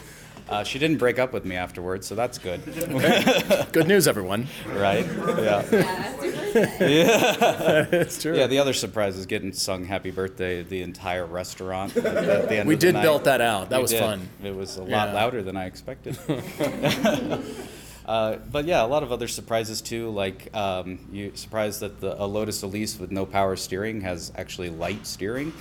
Uh, 0.49 0.63
she 0.63 0.79
didn't 0.79 0.99
break 0.99 1.19
up 1.19 1.33
with 1.33 1.45
me 1.45 1.57
afterwards, 1.57 2.07
so 2.07 2.15
that's 2.15 2.39
good. 2.39 2.65
Good 3.73 3.89
news, 3.89 4.07
everyone. 4.07 4.47
Right? 4.69 5.05
Yeah. 5.05 5.65
yeah. 6.81 7.87
It's 7.91 8.19
true. 8.23 8.37
Yeah, 8.37 8.47
the 8.47 8.59
other 8.61 8.73
surprise 8.73 9.17
is 9.17 9.27
getting 9.27 9.53
sung 9.53 9.85
"Happy 9.85 10.13
Birthday" 10.13 10.61
at 10.61 10.69
the 10.69 10.83
entire 10.83 11.27
restaurant. 11.27 11.97
At, 11.97 12.07
at 12.07 12.49
the 12.49 12.59
end 12.59 12.69
We 12.69 12.75
of 12.75 12.81
the 12.81 12.87
day. 12.87 12.87
We 12.89 12.93
did 12.93 12.95
night. 12.95 13.03
belt 13.03 13.25
that 13.25 13.41
out. 13.41 13.71
That 13.71 13.79
We 13.79 13.83
was 13.83 13.91
did. 13.91 14.01
fun. 14.01 14.29
It 14.45 14.55
was 14.55 14.77
a 14.77 14.83
lot 14.83 14.89
Yeah. 15.09 15.13
louder 15.15 15.43
than 15.43 15.57
I 15.57 15.67
expected. 15.67 16.17
Uh, 18.07 18.37
but 18.53 18.65
yeah, 18.67 18.85
a 18.85 18.87
lot 18.87 19.03
of 19.03 19.11
other 19.11 19.27
surprises 19.29 19.81
too. 19.83 20.11
Like 20.11 20.55
um, 20.57 21.01
you 21.11 21.33
surprised 21.35 21.81
that 21.81 22.01
the, 22.01 22.23
a 22.23 22.25
Lotus 22.25 22.63
Elise 22.63 22.99
with 23.01 23.11
no 23.11 23.27
power 23.27 23.57
steering 23.57 24.03
has 24.03 24.33
actually 24.37 24.71
light 24.71 25.07
steering. 25.07 25.53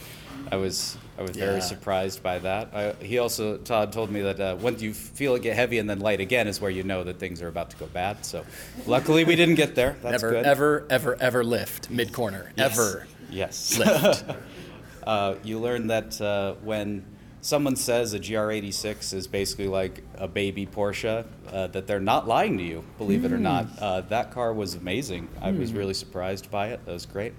I 0.52 0.58
was 0.58 0.96
I 1.18 1.24
was 1.24 1.36
Yeah. 1.36 1.46
very 1.48 1.62
surprised 1.62 2.22
by 2.22 2.38
that. 2.40 2.70
I, 2.74 2.92
he 3.04 3.18
also 3.18 3.58
Todd 3.58 3.92
told 3.92 4.12
me 4.12 4.22
that 4.22 4.40
uh, 4.40 4.56
when 4.58 4.78
you 4.78 4.94
feel 4.94 5.34
it 5.34 5.42
get 5.42 5.56
heavy 5.56 5.80
and 5.80 5.90
then 5.90 6.00
light 6.02 6.20
again 6.20 6.48
is 6.48 6.62
where 6.62 6.70
you 6.70 6.84
know 6.84 7.04
that 7.04 7.18
things 7.18 7.42
are 7.42 7.48
about 7.48 7.72
to 7.72 7.78
go 7.78 7.88
bad. 7.88 8.24
So 8.24 8.46
luckily 8.86 9.24
we 9.24 9.36
didn't 9.36 9.56
get 9.56 9.74
there. 9.74 9.96
That's 10.04 10.22
Never, 10.22 10.30
good. 10.32 10.46
ever, 10.46 10.86
ever, 10.90 11.18
ever 11.20 11.44
lift 11.44 11.90
mid 11.90 12.14
corner. 12.14 12.52
Yes. 12.56 12.74
Ever. 12.78 13.08
Yes. 13.32 13.78
Lift. 13.80 14.24
uh, 15.08 15.36
you 15.44 15.58
learn 15.60 15.88
that 15.88 16.22
uh, 16.22 16.54
when 16.64 17.04
someone 17.46 17.76
says 17.76 18.12
a 18.16 18.20
GR86 18.20 19.14
is 19.14 19.28
basically 19.28 19.68
like 19.68 20.02
a 20.16 20.28
baby 20.28 20.66
Porsche, 20.66 21.24
uh, 21.54 21.68
that 21.68 21.86
they're 21.86 22.00
not 22.00 22.28
lying 22.28 22.58
to 22.58 22.64
you, 22.64 22.84
believe 22.98 23.24
it 23.24 23.32
or 23.32 23.38
Mm. 23.38 23.42
not. 23.42 23.68
Uh, 23.80 24.02
that 24.02 24.32
car 24.32 24.52
was 24.52 24.74
amazing. 24.74 25.28
I 25.40 25.52
was 25.52 25.72
Mm. 25.72 25.78
really 25.78 25.94
surprised 25.94 26.50
by 26.50 26.70
it. 26.70 26.84
That 26.88 26.94
was 26.94 27.06
great. 27.06 27.34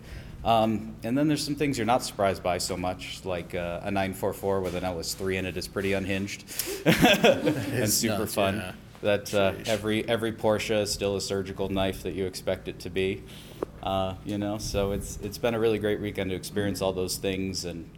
Um, 0.45 0.95
and 1.03 1.19
then 1.19 1.27
there's 1.27 1.43
some 1.43 1.57
things 1.57 1.77
you're 1.77 1.87
not 1.89 2.05
surprised 2.05 2.41
by 2.41 2.59
so 2.59 2.77
much, 2.77 3.23
like 3.25 3.53
uh, 3.57 3.81
a 3.83 3.91
944 3.91 4.61
with 4.61 4.77
an 4.77 4.85
LS3 4.85 5.39
in 5.39 5.45
it 5.45 5.57
is 5.57 5.67
pretty 5.67 5.93
unhinged 5.93 6.45
and 6.87 7.91
super 7.91 8.19
nuts, 8.21 8.35
fun. 8.35 8.57
yeah. 8.59 8.73
That 9.03 9.35
uh, 9.35 9.53
every 9.67 10.09
every 10.09 10.33
Porsche 10.33 10.83
is 10.83 10.93
still 10.93 11.17
a 11.17 11.21
surgical 11.21 11.69
knife 11.69 12.05
that 12.05 12.15
you 12.15 12.27
expect 12.27 12.69
it 12.69 12.79
to 12.81 12.91
be. 12.91 13.23
Uh, 13.83 14.15
you 14.25 14.39
know, 14.39 14.59
so 14.59 14.93
it's 14.93 15.19
it's 15.23 15.37
been 15.39 15.55
a 15.55 15.59
really 15.61 15.79
great 15.79 16.01
weekend 16.01 16.31
to 16.31 16.37
experience 16.37 16.81
all 16.81 16.93
those 16.93 17.17
things 17.17 17.65
and. 17.65 17.89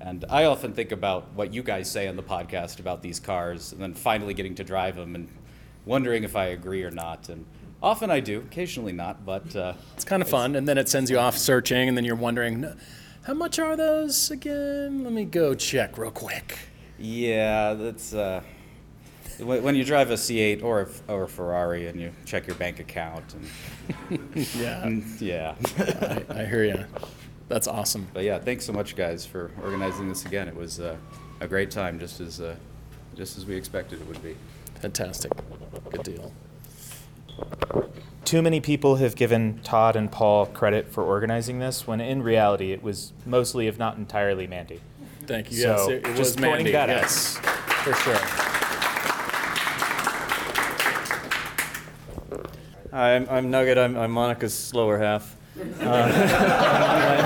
And 0.00 0.24
I 0.28 0.44
often 0.44 0.72
think 0.74 0.92
about 0.92 1.32
what 1.34 1.54
you 1.54 1.62
guys 1.62 1.90
say 1.90 2.06
on 2.06 2.16
the 2.16 2.22
podcast 2.22 2.80
about 2.80 3.02
these 3.02 3.18
cars, 3.18 3.72
and 3.72 3.80
then 3.80 3.94
finally 3.94 4.34
getting 4.34 4.54
to 4.56 4.64
drive 4.64 4.96
them 4.96 5.14
and 5.14 5.28
wondering 5.84 6.22
if 6.24 6.36
I 6.36 6.46
agree 6.46 6.82
or 6.82 6.90
not. 6.90 7.28
And 7.28 7.46
often 7.82 8.10
I 8.10 8.20
do, 8.20 8.40
occasionally 8.40 8.92
not, 8.92 9.24
but 9.24 9.54
uh, 9.56 9.72
It's 9.94 10.04
kind 10.04 10.20
of 10.22 10.28
fun, 10.28 10.54
and 10.56 10.68
then 10.68 10.76
it 10.78 10.88
sends 10.88 11.10
you 11.10 11.18
off 11.18 11.38
searching, 11.38 11.88
and 11.88 11.96
then 11.96 12.04
you're 12.04 12.14
wondering, 12.16 12.66
how 13.22 13.34
much 13.34 13.58
are 13.58 13.74
those 13.76 14.30
again? 14.30 15.02
Let 15.02 15.12
me 15.12 15.24
go 15.24 15.54
check 15.54 15.96
real 15.98 16.10
quick. 16.10 16.58
Yeah, 16.98 17.74
that's 17.74 18.14
uh, 18.14 18.42
when 19.38 19.62
when 19.62 19.74
you 19.76 19.84
drive 19.84 20.10
a 20.10 20.14
C8 20.14 20.62
or 20.62 20.82
a, 21.08 21.12
or 21.12 21.22
a 21.24 21.28
Ferrari 21.28 21.88
and 21.88 22.00
you 22.00 22.10
check 22.24 22.46
your 22.46 22.56
bank 22.56 22.80
account 22.80 23.34
and 23.34 24.44
Yeah. 24.54 24.82
and- 24.86 25.04
yeah. 25.20 25.54
I, 25.78 26.24
I 26.30 26.44
hear 26.46 26.64
you. 26.64 26.84
That's 27.48 27.68
awesome. 27.68 28.08
But 28.12 28.24
yeah, 28.24 28.38
thanks 28.38 28.64
so 28.64 28.72
much, 28.72 28.96
guys, 28.96 29.24
for 29.24 29.50
organizing 29.62 30.08
this 30.08 30.24
again. 30.24 30.48
It 30.48 30.56
was 30.56 30.80
uh, 30.80 30.96
a 31.40 31.46
great 31.46 31.70
time, 31.70 31.98
just 32.00 32.20
as 32.20 32.40
uh, 32.40 32.56
just 33.14 33.38
as 33.38 33.46
we 33.46 33.54
expected 33.54 34.00
it 34.00 34.08
would 34.08 34.22
be. 34.22 34.36
Fantastic. 34.80 35.32
Good 35.90 36.02
deal. 36.02 36.32
Too 38.24 38.42
many 38.42 38.60
people 38.60 38.96
have 38.96 39.14
given 39.14 39.60
Todd 39.62 39.94
and 39.94 40.10
Paul 40.10 40.46
credit 40.46 40.88
for 40.90 41.04
organizing 41.04 41.60
this, 41.60 41.86
when 41.86 42.00
in 42.00 42.22
reality 42.22 42.72
it 42.72 42.82
was 42.82 43.12
mostly, 43.24 43.68
if 43.68 43.78
not 43.78 43.96
entirely, 43.96 44.46
Mandy. 44.46 44.80
Thank 45.26 45.52
you. 45.52 45.58
So, 45.58 45.76
yes, 45.76 45.88
it, 45.88 45.94
it 45.94 46.04
just 46.04 46.18
was 46.18 46.38
Mandy. 46.40 46.56
pointing 46.56 46.72
that 46.72 46.90
out. 46.90 47.02
yes, 47.02 47.36
for 47.84 47.94
sure. 47.94 48.16
Hi, 52.90 53.14
I'm, 53.14 53.28
I'm 53.28 53.50
Nugget. 53.50 53.78
I'm, 53.78 53.96
I'm 53.96 54.10
Monica's 54.10 54.54
slower 54.54 54.98
half. 54.98 55.36
Uh, 55.80 57.16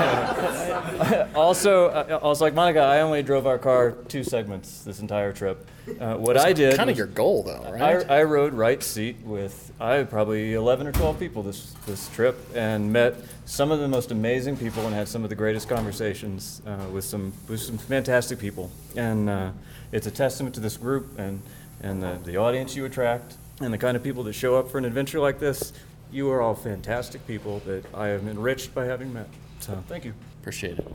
also, 1.34 1.88
uh, 1.88 2.18
also 2.22 2.44
like 2.44 2.54
Monica, 2.54 2.80
I 2.80 3.00
only 3.00 3.22
drove 3.22 3.46
our 3.46 3.58
car 3.58 3.92
two 4.08 4.22
segments 4.22 4.82
this 4.82 5.00
entire 5.00 5.32
trip. 5.32 5.66
Uh, 5.98 6.14
what 6.16 6.34
That's 6.34 6.46
I 6.46 6.52
did 6.52 6.76
kinda 6.76 6.92
your 6.92 7.06
goal, 7.06 7.42
though, 7.42 7.72
right? 7.72 8.08
I, 8.08 8.20
I 8.20 8.22
rode 8.22 8.54
right 8.54 8.82
seat 8.82 9.16
with 9.24 9.72
I 9.80 10.04
probably 10.04 10.54
11 10.54 10.86
or 10.86 10.92
12 10.92 11.18
people 11.18 11.42
this 11.42 11.74
this 11.86 12.08
trip 12.10 12.38
and 12.54 12.92
met 12.92 13.16
some 13.46 13.72
of 13.72 13.80
the 13.80 13.88
most 13.88 14.12
amazing 14.12 14.56
people 14.56 14.86
and 14.86 14.94
had 14.94 15.08
some 15.08 15.24
of 15.24 15.30
the 15.30 15.34
greatest 15.36 15.68
conversations 15.68 16.62
uh, 16.66 16.86
with 16.92 17.04
some 17.04 17.32
with 17.48 17.60
some 17.60 17.78
fantastic 17.78 18.38
people. 18.38 18.70
And 18.96 19.28
uh, 19.28 19.50
it's 19.90 20.06
a 20.06 20.10
testament 20.10 20.54
to 20.54 20.60
this 20.60 20.76
group 20.76 21.18
and 21.18 21.40
and 21.82 22.02
the, 22.02 22.18
the 22.24 22.36
audience 22.36 22.76
you 22.76 22.84
attract 22.84 23.36
and 23.60 23.72
the 23.72 23.78
kind 23.78 23.96
of 23.96 24.02
people 24.02 24.22
that 24.24 24.32
show 24.34 24.56
up 24.56 24.70
for 24.70 24.78
an 24.78 24.84
adventure 24.84 25.20
like 25.20 25.38
this. 25.38 25.72
You 26.12 26.30
are 26.30 26.40
all 26.42 26.54
fantastic 26.54 27.24
people 27.26 27.60
that 27.66 27.84
I 27.94 28.08
am 28.08 28.26
enriched 28.28 28.74
by 28.74 28.84
having 28.84 29.12
met. 29.12 29.28
So 29.60 29.82
thank 29.86 30.04
you. 30.04 30.14
Appreciate 30.40 30.78
it. 30.78 30.86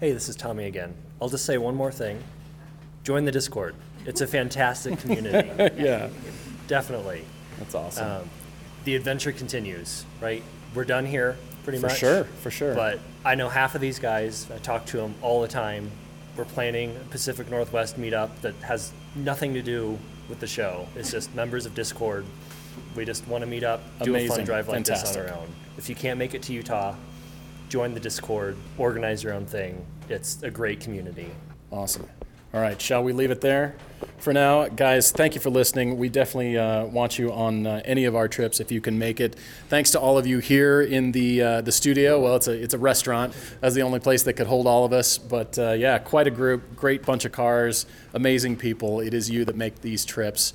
Hey, 0.00 0.12
this 0.12 0.28
is 0.28 0.36
Tommy 0.36 0.66
again. 0.66 0.94
I'll 1.20 1.28
just 1.28 1.46
say 1.46 1.58
one 1.58 1.74
more 1.74 1.90
thing. 1.90 2.22
Join 3.04 3.24
the 3.24 3.32
Discord. 3.32 3.74
It's 4.04 4.20
a 4.20 4.26
fantastic 4.26 4.98
community. 5.00 5.48
Yeah. 5.76 6.10
Definitely. 6.66 7.24
That's 7.58 7.74
awesome. 7.74 8.06
Um, 8.06 8.30
the 8.84 8.94
adventure 8.94 9.32
continues, 9.32 10.04
right? 10.20 10.42
We're 10.74 10.84
done 10.84 11.06
here, 11.06 11.36
pretty 11.64 11.78
much. 11.78 11.98
For 11.98 12.06
much. 12.06 12.14
sure, 12.14 12.24
for 12.24 12.50
sure. 12.50 12.74
But 12.74 13.00
I 13.24 13.34
know 13.34 13.48
half 13.48 13.74
of 13.74 13.80
these 13.80 13.98
guys. 13.98 14.46
I 14.54 14.58
talk 14.58 14.84
to 14.86 14.98
them 14.98 15.14
all 15.22 15.40
the 15.40 15.48
time. 15.48 15.90
We're 16.36 16.44
planning 16.44 16.94
a 16.96 17.04
Pacific 17.10 17.50
Northwest 17.50 17.98
meetup 17.98 18.30
that 18.42 18.54
has 18.56 18.92
nothing 19.16 19.54
to 19.54 19.62
do 19.62 19.98
with 20.28 20.40
the 20.40 20.46
show. 20.46 20.86
It's 20.94 21.10
just 21.10 21.34
members 21.34 21.66
of 21.66 21.74
Discord. 21.74 22.24
We 22.98 23.04
just 23.04 23.28
want 23.28 23.42
to 23.42 23.46
meet 23.46 23.62
up, 23.62 23.80
do 24.02 24.16
a 24.16 24.26
fun 24.26 24.42
drive 24.42 24.66
like 24.66 24.84
this 24.84 25.16
on 25.16 25.22
our 25.22 25.32
own. 25.32 25.46
If 25.76 25.88
you 25.88 25.94
can't 25.94 26.18
make 26.18 26.34
it 26.34 26.42
to 26.42 26.52
Utah, 26.52 26.96
join 27.68 27.94
the 27.94 28.00
Discord, 28.00 28.56
organize 28.76 29.22
your 29.22 29.34
own 29.34 29.46
thing. 29.46 29.86
It's 30.08 30.42
a 30.42 30.50
great 30.50 30.80
community. 30.80 31.30
Awesome. 31.70 32.08
All 32.52 32.60
right, 32.60 32.80
shall 32.82 33.04
we 33.04 33.12
leave 33.12 33.30
it 33.30 33.40
there 33.40 33.76
for 34.16 34.32
now? 34.32 34.66
Guys, 34.66 35.12
thank 35.12 35.36
you 35.36 35.40
for 35.40 35.48
listening. 35.48 35.96
We 35.96 36.08
definitely 36.08 36.58
uh, 36.58 36.86
want 36.86 37.20
you 37.20 37.32
on 37.32 37.68
uh, 37.68 37.82
any 37.84 38.04
of 38.04 38.16
our 38.16 38.26
trips 38.26 38.58
if 38.58 38.72
you 38.72 38.80
can 38.80 38.98
make 38.98 39.20
it. 39.20 39.36
Thanks 39.68 39.92
to 39.92 40.00
all 40.00 40.18
of 40.18 40.26
you 40.26 40.40
here 40.40 40.82
in 40.82 41.12
the 41.12 41.40
uh, 41.40 41.60
the 41.60 41.70
studio. 41.70 42.20
Well, 42.20 42.34
it's 42.34 42.48
a 42.48 42.52
it's 42.52 42.74
a 42.74 42.78
restaurant. 42.78 43.32
That's 43.60 43.76
the 43.76 43.82
only 43.82 44.00
place 44.00 44.24
that 44.24 44.32
could 44.32 44.48
hold 44.48 44.66
all 44.66 44.84
of 44.84 44.92
us. 44.92 45.18
But 45.18 45.56
uh, 45.56 45.72
yeah, 45.72 45.98
quite 45.98 46.26
a 46.26 46.32
group, 46.32 46.74
great 46.74 47.04
bunch 47.06 47.24
of 47.24 47.30
cars, 47.30 47.86
amazing 48.12 48.56
people. 48.56 48.98
It 48.98 49.14
is 49.14 49.30
you 49.30 49.44
that 49.44 49.54
make 49.54 49.82
these 49.82 50.04
trips. 50.04 50.52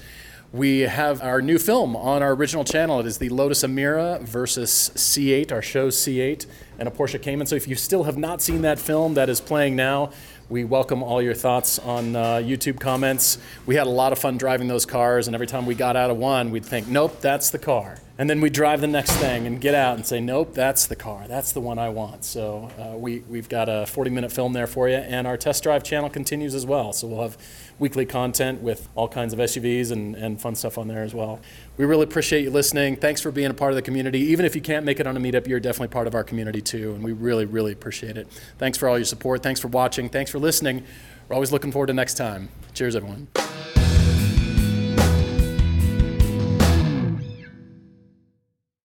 We 0.53 0.81
have 0.81 1.23
our 1.23 1.41
new 1.41 1.57
film 1.57 1.95
on 1.95 2.21
our 2.21 2.33
original 2.33 2.63
channel. 2.63 2.99
It 2.99 3.07
is 3.07 3.17
the 3.17 3.29
Lotus 3.29 3.63
Emira 3.63 4.21
versus 4.21 4.91
C8, 4.93 5.51
our 5.51 5.63
show's 5.63 5.97
C8 5.97 6.45
and 6.77 6.87
a 6.87 6.91
Porsche 6.91 7.19
Cayman. 7.19 7.47
So 7.47 7.55
if 7.55 7.67
you 7.67 7.73
still 7.73 8.03
have 8.03 8.17
not 8.17 8.39
seen 8.39 8.61
that 8.61 8.77
film, 8.77 9.15
that 9.15 9.29
is 9.29 9.41
playing 9.41 9.75
now. 9.75 10.11
We 10.49 10.63
welcome 10.63 11.01
all 11.01 11.23
your 11.23 11.33
thoughts 11.33 11.79
on 11.79 12.15
uh, 12.15 12.35
YouTube 12.35 12.79
comments. 12.79 13.39
We 13.65 13.73
had 13.73 13.87
a 13.87 13.89
lot 13.89 14.11
of 14.11 14.19
fun 14.19 14.37
driving 14.37 14.67
those 14.67 14.85
cars, 14.85 15.25
and 15.27 15.33
every 15.33 15.47
time 15.47 15.65
we 15.65 15.73
got 15.73 15.95
out 15.95 16.11
of 16.11 16.17
one, 16.17 16.51
we'd 16.51 16.65
think, 16.65 16.87
nope, 16.87 17.19
that's 17.19 17.49
the 17.49 17.57
car. 17.57 17.97
And 18.15 18.29
then 18.29 18.41
we'd 18.41 18.53
drive 18.53 18.79
the 18.79 18.87
next 18.87 19.11
thing 19.13 19.47
and 19.47 19.59
get 19.59 19.73
out 19.73 19.95
and 19.95 20.05
say, 20.05 20.21
nope, 20.21 20.53
that's 20.53 20.85
the 20.85 20.95
car. 20.95 21.25
That's 21.27 21.51
the 21.51 21.59
one 21.59 21.79
I 21.79 21.89
want. 21.89 22.23
So 22.23 22.69
uh, 22.77 22.95
we, 22.95 23.19
we've 23.21 23.49
got 23.49 23.69
a 23.69 23.87
40 23.87 24.11
minute 24.11 24.31
film 24.31 24.53
there 24.53 24.67
for 24.67 24.87
you, 24.87 24.97
and 24.97 25.25
our 25.25 25.35
test 25.35 25.63
drive 25.63 25.83
channel 25.83 26.11
continues 26.11 26.53
as 26.53 26.63
well. 26.63 26.93
So 26.93 27.07
we'll 27.07 27.23
have 27.23 27.37
weekly 27.79 28.05
content 28.05 28.61
with 28.61 28.87
all 28.93 29.07
kinds 29.07 29.33
of 29.33 29.39
SUVs 29.39 29.91
and, 29.91 30.15
and 30.15 30.39
fun 30.39 30.53
stuff 30.53 30.77
on 30.77 30.87
there 30.87 31.01
as 31.01 31.15
well. 31.15 31.39
We 31.77 31.85
really 31.85 32.03
appreciate 32.03 32.43
you 32.43 32.51
listening. 32.51 32.97
Thanks 32.97 33.19
for 33.19 33.31
being 33.31 33.49
a 33.49 33.53
part 33.53 33.71
of 33.71 33.75
the 33.75 33.81
community. 33.81 34.19
Even 34.19 34.45
if 34.45 34.55
you 34.55 34.61
can't 34.61 34.85
make 34.85 34.99
it 34.99 35.07
on 35.07 35.17
a 35.17 35.19
meetup, 35.19 35.47
you're 35.47 35.59
definitely 35.59 35.91
part 35.91 36.05
of 36.05 36.13
our 36.13 36.23
community 36.23 36.61
too, 36.61 36.93
and 36.93 37.03
we 37.03 37.13
really, 37.13 37.45
really 37.45 37.71
appreciate 37.71 38.15
it. 38.15 38.27
Thanks 38.59 38.77
for 38.77 38.87
all 38.87 38.97
your 38.97 39.05
support. 39.05 39.41
Thanks 39.41 39.59
for 39.59 39.69
watching. 39.69 40.07
Thanks 40.07 40.29
for 40.29 40.37
listening. 40.37 40.83
We're 41.27 41.33
always 41.33 41.51
looking 41.51 41.71
forward 41.71 41.87
to 41.87 41.93
next 41.93 42.13
time. 42.13 42.49
Cheers, 42.75 42.95
everyone. 42.95 43.27